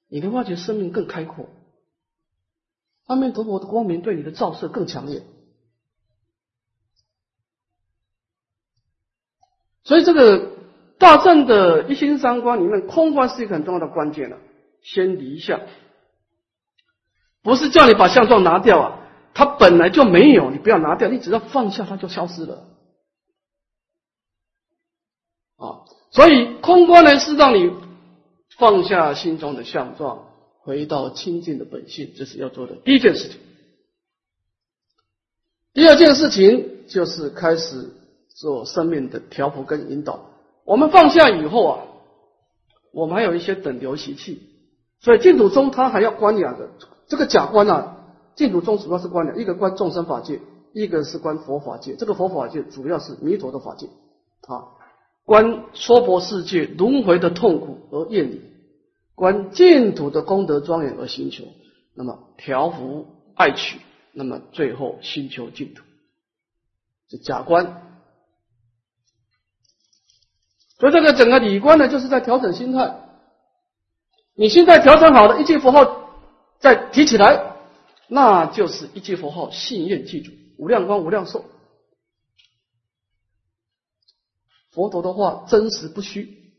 [0.08, 1.48] 你能发觉生命更开阔，
[3.06, 5.22] 阿弥陀佛的光明对你的照射更强烈。
[9.84, 10.54] 所以这个。
[10.98, 14.38] 大正的一心三观里面，空观是一个很重要的关键了。
[14.80, 15.60] 先离相，
[17.42, 18.98] 不是叫你把相状拿掉啊，
[19.34, 22.66] 它本来就没有，你不要拿掉，你只要放下，它就消失了。
[25.58, 27.70] 啊，所以空观呢是让你
[28.58, 30.28] 放下心中的相状，
[30.60, 33.38] 回到清净的本性，这是要做的第一件事情。
[35.74, 37.92] 第二件事情就是开始
[38.28, 40.30] 做生命的调伏跟引导。
[40.64, 41.84] 我们放下以后啊，
[42.92, 44.42] 我们还有一些等流习气，
[45.00, 46.70] 所以净土宗它还要观两个，
[47.08, 47.98] 这个假观啊，
[48.34, 50.40] 净土宗主要是观两，一个观众生法界，
[50.72, 51.94] 一个是观佛法界。
[51.94, 53.86] 这个佛法界主要是弥陀的法界
[54.48, 54.75] 啊，
[55.26, 58.40] 观娑婆世界轮回的痛苦而厌离，
[59.16, 61.44] 观净土的功德庄严而寻求，
[61.94, 63.80] 那么调伏爱取，
[64.12, 65.82] 那么最后寻求净土，
[67.10, 67.82] 是假观。
[70.78, 73.00] 所以这个整个理观呢，就是在调整心态。
[74.36, 76.20] 你心态调整好了，一句佛号
[76.60, 77.56] 再提起来，
[78.06, 81.44] 那就是一句佛号信愿记住，无量光无量寿。
[84.76, 86.52] 佛陀的话真实不虚，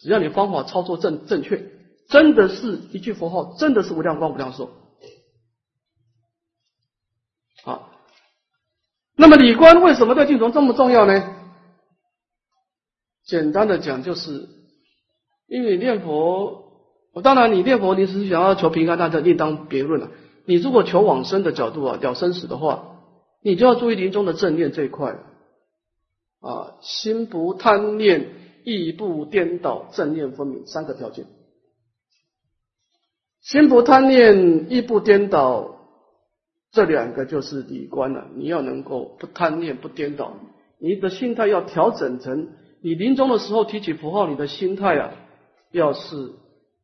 [0.00, 1.70] 只要你方法操作正正确，
[2.08, 4.70] 真的是一句佛号，真的是无量光无量寿。
[7.62, 7.92] 好，
[9.16, 11.36] 那么理观为什么对净土这么重要呢？
[13.26, 14.48] 简单的讲，就是
[15.46, 16.64] 因为念佛，
[17.22, 20.10] 当然你念佛，你是想要求平安，那就另当别论了。
[20.46, 22.96] 你如果求往生的角度啊，了生死的话，
[23.42, 25.18] 你就要注意临终的正念这一块
[26.40, 28.28] 啊，心不贪念，
[28.64, 31.26] 意不颠倒，正念分明三个条件。
[33.40, 35.76] 心不贪念，意不颠倒，
[36.72, 38.28] 这两个就是理观了。
[38.34, 40.34] 你要能够不贪念，不颠倒，
[40.78, 42.48] 你的心态要调整成。
[42.82, 45.14] 你临终的时候提起符号，你的心态啊，
[45.70, 46.32] 要是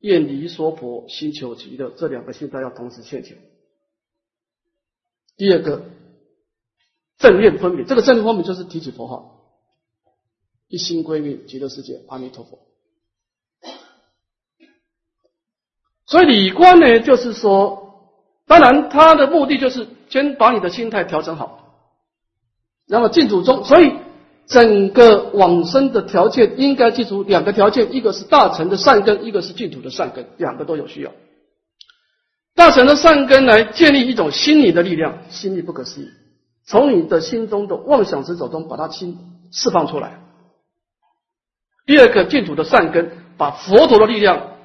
[0.01, 3.39] 厌离娑婆、心求极乐，这两个心态要同时现前。
[5.39, 5.85] 第二个
[7.19, 9.36] 正念分明，这个正念分明就是提起佛号，
[10.69, 12.59] 一心归命极乐世界，阿弥陀佛。
[16.07, 18.13] 所以理观呢，就是说，
[18.47, 21.89] 当然他的目的就是先把你的心态调整好，
[22.87, 23.93] 那么净土中，所以。
[24.49, 31.11] 整个往生的条件应该记住两个条件，一个是大乘的善根，一个是净土的善根，两个都有需要。
[32.55, 36.11] 大乘的善根来建立一种心理的力量，心力不可思议，
[36.65, 39.19] 从你的心中的妄想执着中把它心
[39.51, 40.21] 释放出来。
[41.87, 44.59] 第二个净土的善根，把佛陀的力量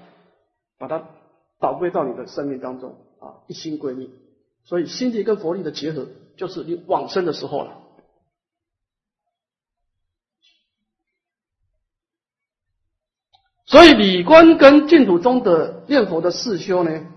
[0.80, 1.07] 把它
[1.59, 4.11] 导归到你的生命当中啊，一心归命。
[4.63, 7.78] 所以心力跟佛力的结合，就是你往生的时候了。
[13.65, 17.07] 所以理观跟净土中的念佛的四修呢，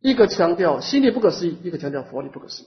[0.00, 2.66] 一个强调心力不可思议，一个强调佛力不可思议，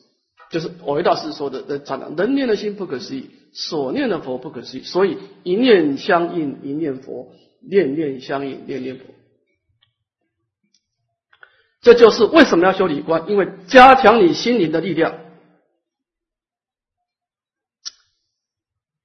[0.50, 4.84] 就是我大师说的的讲的，人念的心不可思议，所念的佛不可思议。
[4.84, 9.06] 所以一念相应一念佛，念念相应念念佛。
[11.82, 15.20] 这就是为什么要修理观，因为加强你心灵的力量。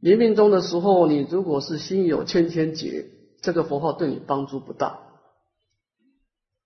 [0.01, 3.07] 临命终的时候，你如果是心有千千结。
[3.41, 5.01] 这个佛号对你帮助不大，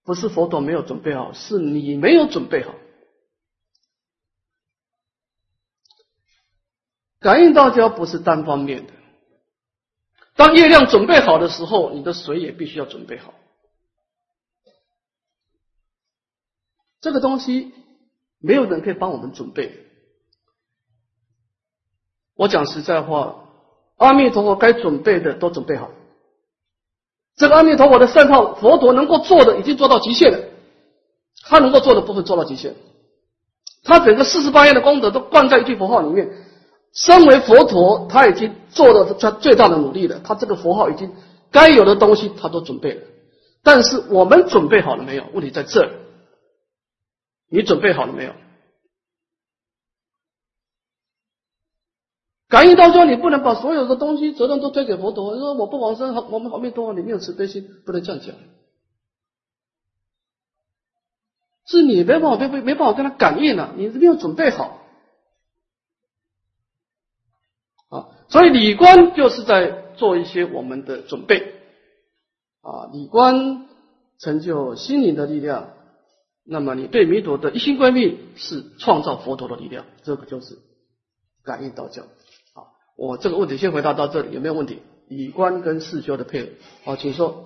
[0.05, 2.75] 不是佛陀没有准备好，是你没有准备好。
[7.27, 8.93] 感应道交不是单方面的，
[10.37, 13.35] 当月亮准备好的时候，你的水也必须要准备好。
[17.01, 17.75] 这个东西
[18.39, 19.87] 没有人可以帮我们准备。
[22.37, 23.49] 我讲实在话，
[23.97, 25.91] 阿弥陀佛该准备的都准备好。
[27.35, 30.39] 这个阿弥陀佛的善套，佛陀能够做的已经做到极限了，
[31.43, 32.77] 他能够做的部分做到极限，
[33.83, 36.46] 他整个四十八愿的功德都灌在一句佛号里面。
[36.93, 41.13] 身为佛陀，他已经做了他最大的努力了，他这个佛号已经
[41.51, 43.03] 该有的东西他都准备了。
[43.63, 45.25] 但是我们准备好了没有？
[45.35, 45.91] 问题在这儿，
[47.51, 48.33] 你准备好了没有？
[52.49, 55.35] 感应到说，你不能把所有的东西责任都推给佛陀。
[55.35, 58.35] 你说我不往生，我们好弥陀佛，你没有慈悲心，不能这样讲。
[61.67, 64.86] 是你没办法，没没没办法跟他感应了，你没有准备好。
[67.97, 71.55] 啊，所以理观就是在做一些我们的准备。
[72.63, 73.67] 啊，理观
[74.19, 75.69] 成就心灵的力量，
[76.45, 80.59] 那么你对弥陀的一心归命是创造佛陀的力量，这个就是
[81.45, 82.67] 感应道教啊。
[82.97, 84.81] 我这个问题先回答到这里，有没有问题？
[85.09, 86.49] 理观跟四修的配合，
[86.85, 87.45] 好，请说。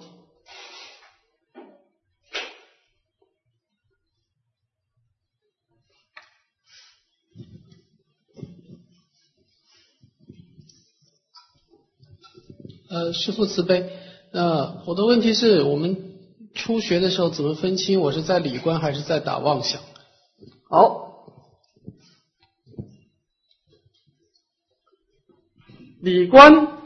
[12.91, 13.89] 呃，师父慈悲。
[14.33, 15.97] 呃，我的问题是我们
[16.55, 19.81] 初学的时候怎么分清我是在理观还是在打妄想？
[20.69, 21.09] 好。
[26.03, 26.79] 理观，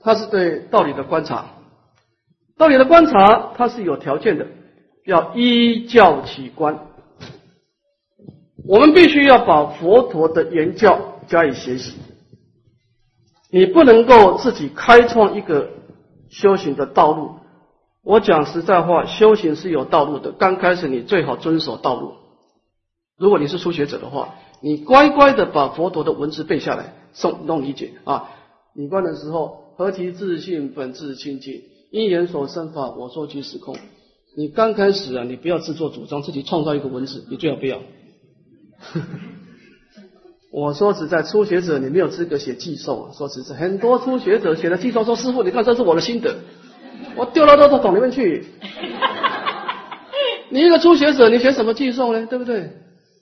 [0.00, 1.54] 它是对道理的观察，
[2.58, 4.48] 道理的观察它是有条件的，
[5.06, 6.88] 要依教起观。
[8.66, 11.94] 我们必须要把佛陀的言教加以学习，
[13.52, 15.68] 你不能够自己开创一个
[16.30, 17.32] 修行的道路。
[18.02, 22.14] 我讲实在话，修行是有道路的，刚开始你最好遵守道路。
[23.18, 26.94] 如果你是初学者的话，你乖乖的把佛陀的文字背下来。
[27.14, 28.30] 送弄理解啊！
[28.74, 33.76] 你观的时候，何其自信，本自清净，因缘所生法，我说即是空。
[34.34, 37.80] 你刚开始啊，你不要自作主张，自己创造一个文字，你最好不要。
[40.52, 43.10] 我说实在，初学者你没有资格写寄送啊。
[43.16, 46.36] 说实在，很多初学者写的寄送说：“师傅，你看这是我的心得，
[47.16, 48.44] 我丢到垃圾桶里面去。”
[50.50, 52.26] 你一个初学者，你写什么寄送呢？
[52.26, 52.70] 对不对？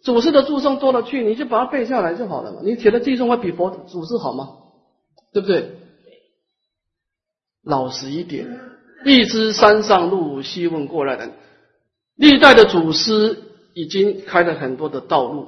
[0.02, 2.62] 祖师的注诵多了去，你就把它背下来就好了嘛。
[2.64, 4.48] 你写的寄诵会比佛祖师好吗？
[5.32, 5.76] 对不对？
[7.62, 8.58] 老实一点，
[9.04, 11.30] 一知山上路，细问过来人。
[12.16, 13.38] 历代的祖师
[13.74, 15.46] 已经开了很多的道路。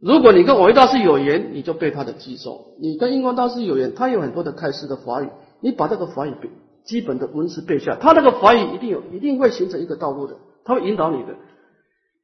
[0.00, 5.28] 如果你跟我一大师有缘，你就背他的记诵；你跟印光大师有缘，他有很多的开示的法语，
[5.60, 6.50] 你把这个法语背，
[6.84, 11.34] 基本的文字背下，他那个法语一定有，一定会形成一个道路的，他会引导你的。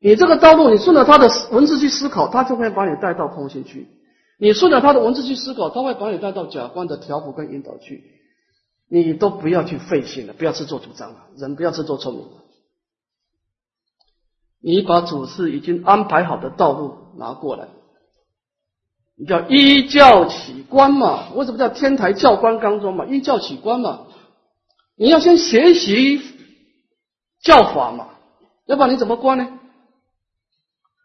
[0.00, 3.86] 你这个道路，你顺着他的文字去思考，他就会把你带到空心去；
[4.38, 8.04] 你顺着他的文字去思考，他会把你带到假观的调伏跟引导去。
[8.88, 12.24] 你都不要去费心了，不要自作主张了，人不要自作聪明。
[14.64, 17.68] 你把祖师已经安排好的道路拿过来，
[19.18, 21.28] 你叫依教起观嘛？
[21.34, 23.04] 为什么叫天台教官当中嘛？
[23.04, 24.06] 依教起观嘛？
[24.96, 26.18] 你要先学习
[27.42, 28.08] 教法嘛，
[28.66, 29.46] 要不然你怎么观呢？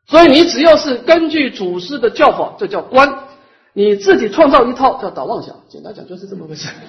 [0.08, 3.10] 所以你只要是根据祖师的教法，这叫观；
[3.74, 5.54] 你自己创造一套叫打妄想。
[5.68, 6.70] 简单讲就是这么回事。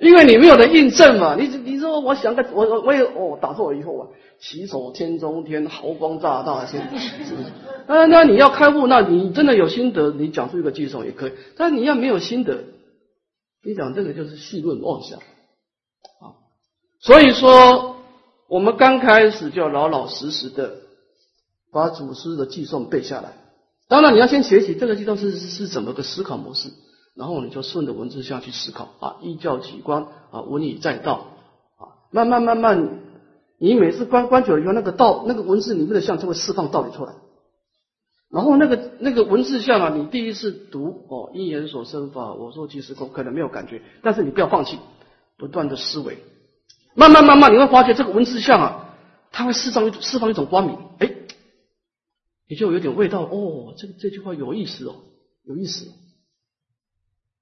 [0.00, 1.59] 因为你没有人印证嘛，你你
[2.00, 4.08] 我想个我我我也哦打坐以后啊，
[4.40, 6.88] 起手天中天，豪光乍大先。
[7.86, 11.32] 那 那你要开悟，那你真的有心得，你讲出一个计数也可以。
[11.56, 12.64] 但你要没有心得，
[13.64, 16.34] 你讲这个就是戏论妄想啊。
[17.00, 17.96] 所以说。
[18.52, 20.78] 我们刚开始就要老老实实的
[21.70, 23.34] 把祖师的寄送背下来。
[23.86, 26.70] 当然，你要先学习这个寄送是是怎么个思考模式，
[27.14, 31.28] 然后你就顺着文字下去思考啊，依教起观啊，文以载道，
[32.10, 33.00] 慢慢慢慢，
[33.58, 37.14] 你每次观观久了以后，那个道那个文字里面的像就会释放道理出来。
[38.30, 44.78] 然后那个那个文字像啊，你第一次读哦，因缘所生法，我说即是空，可能没有感觉，但是你不要放弃，
[45.36, 46.18] 不断的思维。
[46.94, 48.94] 慢慢慢慢，你会发觉这个文字像啊，
[49.32, 51.12] 它会释放一释放一种光明，哎，
[52.48, 53.74] 你就有点味道哦。
[53.76, 54.96] 这个这句话有意思哦，
[55.44, 55.90] 有意思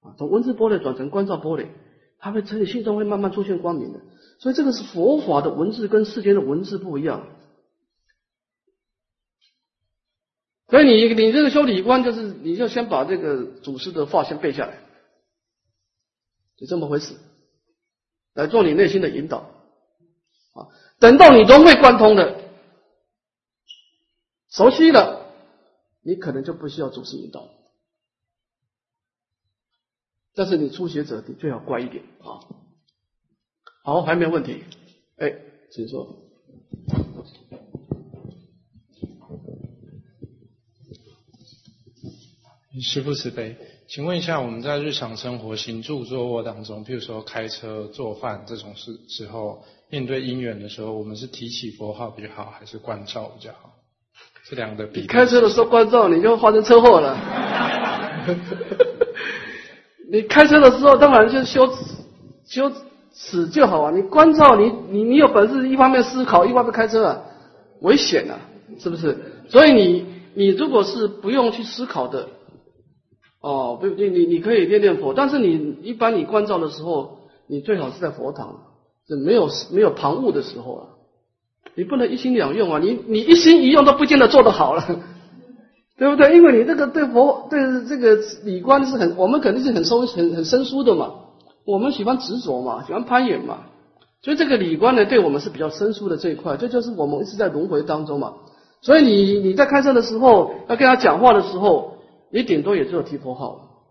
[0.01, 0.13] 啊。
[0.17, 1.67] 从文字玻璃转成观照玻璃，
[2.19, 3.99] 它会从你心中会慢慢出现光明的。
[4.39, 7.27] 所以这个是佛法的文字跟世间的文字不一样。
[10.69, 14.81] 所以你你这个修理观，就是你就先把这个祖师的话先背下来，
[16.55, 17.15] 就这么回事，
[18.33, 19.39] 来做你内心的引导
[20.53, 20.69] 啊。
[20.99, 22.39] 等到你融会贯通的、
[24.49, 25.33] 熟悉了，
[26.01, 27.49] 你可能就不需要祖师引导。
[30.35, 32.45] 但是你初学者，你最好乖一点啊。
[33.89, 34.63] 好，还没有问题，
[35.17, 35.33] 哎，
[35.71, 36.15] 请说。
[42.79, 53.73] 师父慈悲，请问一下，我们在日常生活行住坐卧当中，譬如说开车、做饭这种事时候，面对因缘的时候，我们是提起佛号比较好，还是关照比较好？
[54.47, 55.01] 这两个比。
[55.01, 57.17] 你开车的时候关照，你就发生车祸了。
[60.11, 61.67] 你开车的时候，当然就修
[62.45, 62.71] 修
[63.11, 63.91] 死就好啊！
[63.91, 67.21] 你关照你，你你有本事，一方面思考，一方面开车啊，
[67.81, 68.39] 危险啊，
[68.79, 69.17] 是不是？
[69.49, 70.05] 所以你
[70.35, 72.27] 你如果是不用去思考的，
[73.41, 78.61] 哦，不，你你你可以念念佛，但是你一般你关照的时候，你最好是在佛堂，
[79.07, 80.83] 是没有没有旁骛的时候啊，
[81.75, 82.79] 你不能一心两用啊！
[82.79, 84.83] 你你一心一用都不见得做得好了。
[85.99, 86.33] 对不对？
[86.33, 91.18] 因为你这个对佛对这个理观是很，我们肯定是很收很很生疏的嘛。
[91.69, 93.59] 我们喜欢执着嘛，喜欢攀岩嘛，
[94.23, 96.57] 所以这个理观呢，对我们是比较生疏的这一块。
[96.57, 98.33] 这就是我们一直在轮回当中嘛。
[98.81, 101.99] 所以你你在开车的时候，要跟他讲话的时候，
[102.31, 103.85] 你顶多也只有提佛号，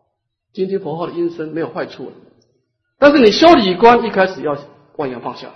[0.53, 2.11] 听听佛号的音声，没有坏处。
[2.99, 4.59] 但是你修理观一开始要
[4.97, 5.51] 万言放下，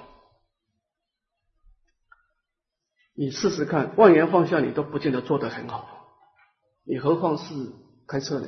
[3.16, 5.88] 你试试看，万言放下你都不见得做得很好。
[6.86, 7.52] 你何况是
[8.06, 8.46] 开车呢？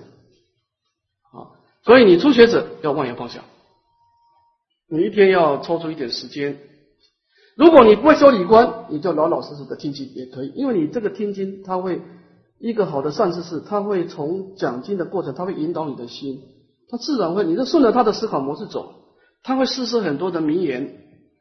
[1.32, 3.42] 啊，所以你初学者要万言放下，
[4.95, 6.59] 你一天要抽出一点时间。
[7.57, 12.01] 如果你不会修理观，你就老老实实的听经也可以，因为你这个听经，他会
[12.61, 16.42] 一个好的善知识，他会从讲经的过程，他会引导你的心，
[16.88, 18.95] 他自然会，你就顺着他的思考模式走，
[19.42, 20.97] 他会试试很多的名言，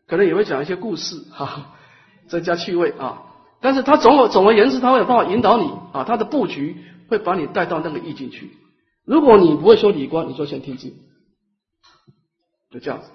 [0.07, 1.75] 可能也会讲一些故事，哈，
[2.27, 3.23] 增加趣味啊。
[3.61, 6.75] 但是他总而总而言之，他会有办法引导你啊，他的布局
[7.07, 8.51] 会把你带到那个意境去。
[9.05, 10.93] 如果你不会修理观，你就先听经，
[12.71, 13.07] 就这样子。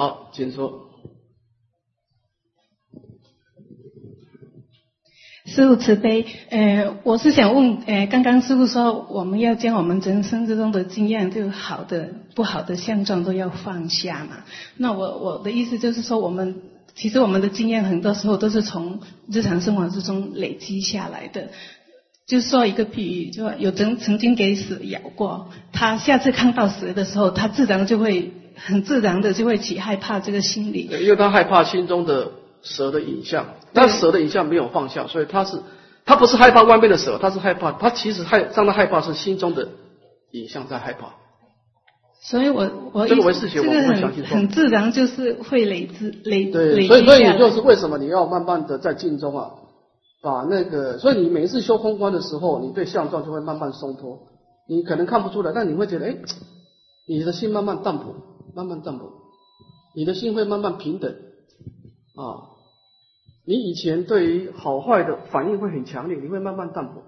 [0.00, 0.88] 好，请说。
[5.44, 14.44] 师父慈悲，呃，我是想问，呃，刚刚师父说我们要将我们人生之中的经验，就好的、不好的相状都要放下嘛。
[14.78, 16.62] 那我我的意思就是说，我们。
[16.94, 21.50] 其实我们的经验很多时候都是从日常生活之中累积下来的。
[22.26, 28.32] 就说一个比喻，就有曾曾经给蛇咬过，他下次看到蛇的时候，他自然就会
[28.66, 30.88] 很自然的就会起害怕这个心理。
[31.00, 32.32] 因为他害怕心中的
[32.62, 35.58] 蛇的影像，但蛇的影像没有放下，所以他是
[36.04, 39.68] 他不是害怕外面的蛇，他是害怕他其实害让他害怕是心中的
[40.32, 41.14] 影像在害怕。
[42.22, 49.52] 所以我我这个为事情，我会很很自然，就是会累积累对，所以所以也就是为什么你要慢慢的在静中啊，
[50.20, 54.18] 把那个，所以你每一次修空观的时候，你对相状就会慢慢松脱，
[54.68, 56.16] 你可能看不出来，但你会觉得，哎，
[57.08, 58.14] 你的心慢慢淡薄，
[58.54, 59.10] 慢慢淡薄，
[59.94, 61.12] 你的心会慢慢平等。
[62.14, 62.50] 啊，
[63.44, 67.02] 你以前对于好坏的反应会很强烈，你会慢慢淡薄，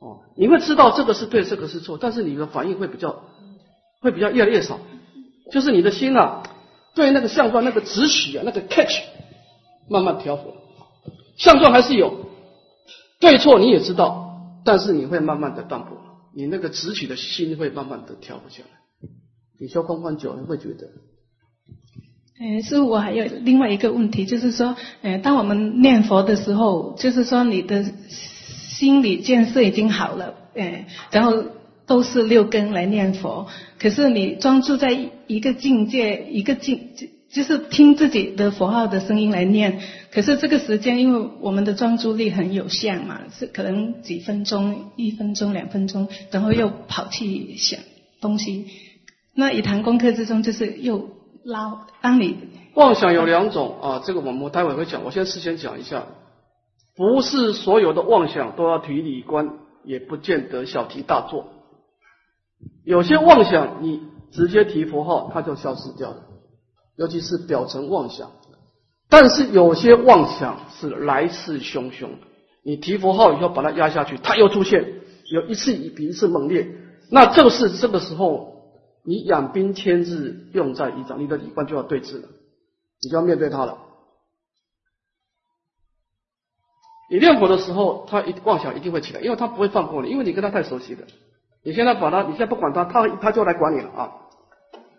[0.00, 3.22] 哦，你会知道这个是对，这个是错，但是你的反应会比较。
[4.02, 4.78] 会比较越来越少，
[5.52, 6.42] 就是你的心啊，
[6.94, 8.98] 对那个相状那个直取啊，那个 catch，
[9.90, 10.54] 慢慢调和，
[11.36, 12.30] 相状还是有
[13.18, 15.98] 对错你也知道，但是你会慢慢的淡薄，
[16.34, 18.79] 你那个直取的心会慢慢的调不下来。
[19.60, 20.88] 你修空观久，你会觉得。
[22.40, 31.44] 呃，师傅，我还有另外一个问题，就是说，呃，当我们念佛的时候，就是说你的心理建设已经好了，呃，然后。
[31.86, 33.48] 都是六根来念佛，
[33.80, 34.96] 可是你专注在
[35.26, 36.90] 一个境界，一个境，
[37.32, 39.80] 就是听自己的佛号的声音来念。
[40.12, 47.80] 可是这个时间，因为我们的专注力很有限嘛，是可能几分钟、一分钟、两分钟，然后又跑去想
[48.20, 48.66] 东西。
[49.34, 51.08] 那一堂功课之中，就是又
[51.44, 51.86] 捞。
[52.02, 52.36] 当你
[52.74, 56.06] 妄想有两种啊，这个我们待会会讲，我先事先讲一下，
[56.96, 61.46] 不是所有的妄想都要提理观，也不见得小题大做。
[62.84, 64.02] 有些妄想，你
[64.32, 66.24] 直接提佛号，它就消失掉了，
[66.96, 68.30] 尤其是表层妄想。
[69.08, 72.08] 但是有些妄想是来势汹汹，
[72.62, 74.84] 你提佛号以后把它压下去，它又出现，
[75.32, 76.68] 有一次比一次猛烈。
[77.10, 78.49] 那正是这个时候，
[79.02, 82.28] 你养兵千日，用在一朝，你的理观就要对峙了，
[83.02, 83.78] 你就要面对他了。
[87.10, 91.00] 你念佛的时候，他一妄想一定会起来，因为他不会放过你，因为你跟他太熟悉了。
[91.64, 94.12] 你现在把他，你现在不管他，他他就来管你了啊。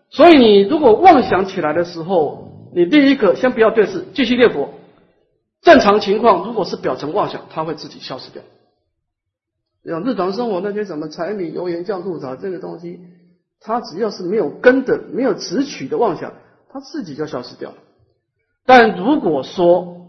[0.10, 4.74] 所以你如果妄想起来的时候，你第一个先不要对视，继续念佛。
[5.62, 8.44] 正常情况，如果是表层妄想，它会自己消失掉。
[9.86, 13.00] 像日常生活那些什么柴米油盐酱醋茶这个东西，
[13.62, 16.34] 他只要是没有根的、没有直取的妄想，
[16.70, 17.78] 他自己就消失掉了。
[18.66, 20.08] 但如果说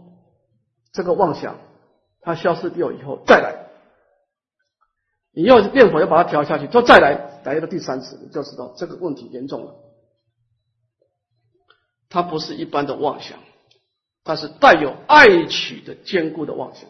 [0.91, 1.57] 这个妄想，
[2.21, 3.67] 它消失掉以后再来，
[5.33, 9.75] 你要念佛要把它调下去，就再来来到第三次，你就知道这个问题严重了。
[12.09, 13.39] 它不是一般的妄想，
[14.23, 16.89] 它是带有爱取的坚固的妄想。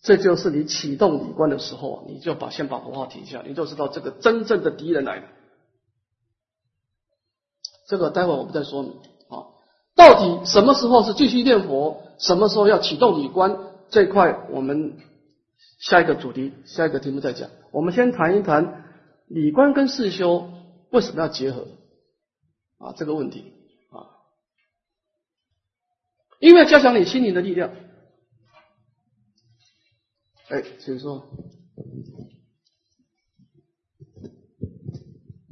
[0.00, 5.24] 这就是你启动理观的时候，你就把先把佛号停下，你就知道这个真正的敌人来了。
[7.88, 8.92] 这个待会我们再说明
[9.28, 9.50] 啊。
[9.96, 12.02] 到底什么时候是继续念佛？
[12.18, 13.58] 什么时候要启动理观？
[13.90, 14.98] 这块我们
[15.80, 17.50] 下一个主题、下一个题目再讲。
[17.72, 18.84] 我们先谈一谈
[19.26, 20.50] 理观跟世修
[20.90, 21.66] 为什么要结合
[22.78, 23.52] 啊这个问题
[23.90, 24.06] 啊，
[26.38, 27.70] 因为加强你心灵的力量。
[30.48, 31.28] 哎，请坐。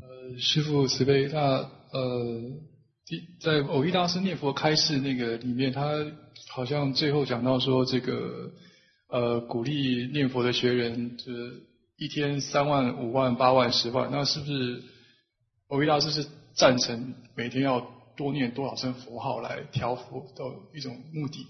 [0.00, 1.40] 呃，师父慈悲，那
[1.92, 2.40] 呃，
[3.04, 5.92] 第在偶遇大师念佛开示那个里面，他
[6.48, 8.52] 好像最后讲到说，这个
[9.08, 11.66] 呃，鼓励念佛的学员，就是
[11.98, 14.82] 一天三万、五万、八万、十万，那是不是
[15.68, 17.86] 偶遇大师是赞成每天要
[18.16, 20.44] 多念多少声佛号来调佛的
[20.74, 21.46] 一种目的？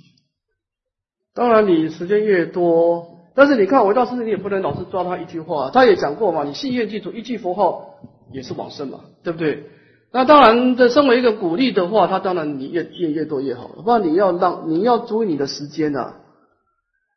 [1.33, 3.15] 当然，你时间越多。
[3.37, 7.97] 但是你看，我大师你也不能老是抓他一句话，他也讲过嘛，你信愿记住一句佛号
[8.33, 9.65] 也是往生嘛，对不对？
[10.11, 16.15] 那当然，这身为一个鼓励的话，他当然你越越越多越好，不然你要让你要注意你的时间呐，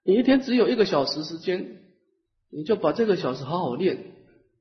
[0.04, 1.78] 你一天只有一个小时时间，
[2.52, 3.98] 你就把这个小时好好练，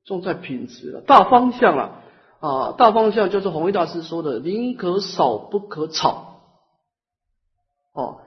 [0.05, 2.03] 重在品质了，大方向啊
[2.39, 6.39] 啊，大方向就是弘一大师说的，宁可少不可吵，
[7.93, 8.21] 哦，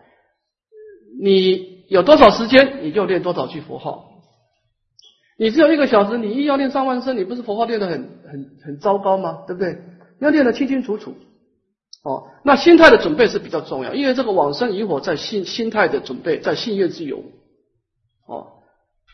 [1.18, 1.71] 你。
[1.92, 4.08] 有多少时间，你就练多少句佛号。
[5.36, 9.44] 你只有一个小时，你一要练上万声，你不是佛号练得很很很糟糕吗？
[9.46, 9.78] 对不对？
[10.18, 11.14] 要练得清清楚楚。
[12.02, 17.22] 哦，那心态的准备是比较重要，因为这个往生以火在心心态的准备，在信愿之有。
[18.26, 18.62] 哦，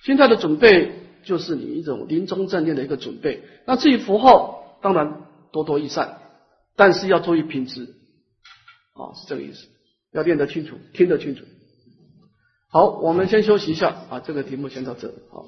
[0.04, 0.92] 心态的准备
[1.24, 3.42] 就是你一种临终正念的一个准备。
[3.66, 6.18] 那至于佛号，当然多多益善，
[6.76, 7.82] 但是要注意品质。
[8.94, 9.66] 啊，是这个意思，
[10.12, 11.42] 要练得清楚，听得清楚。
[12.70, 15.46] 好，我们先休息一下啊，这个题目先到这，好。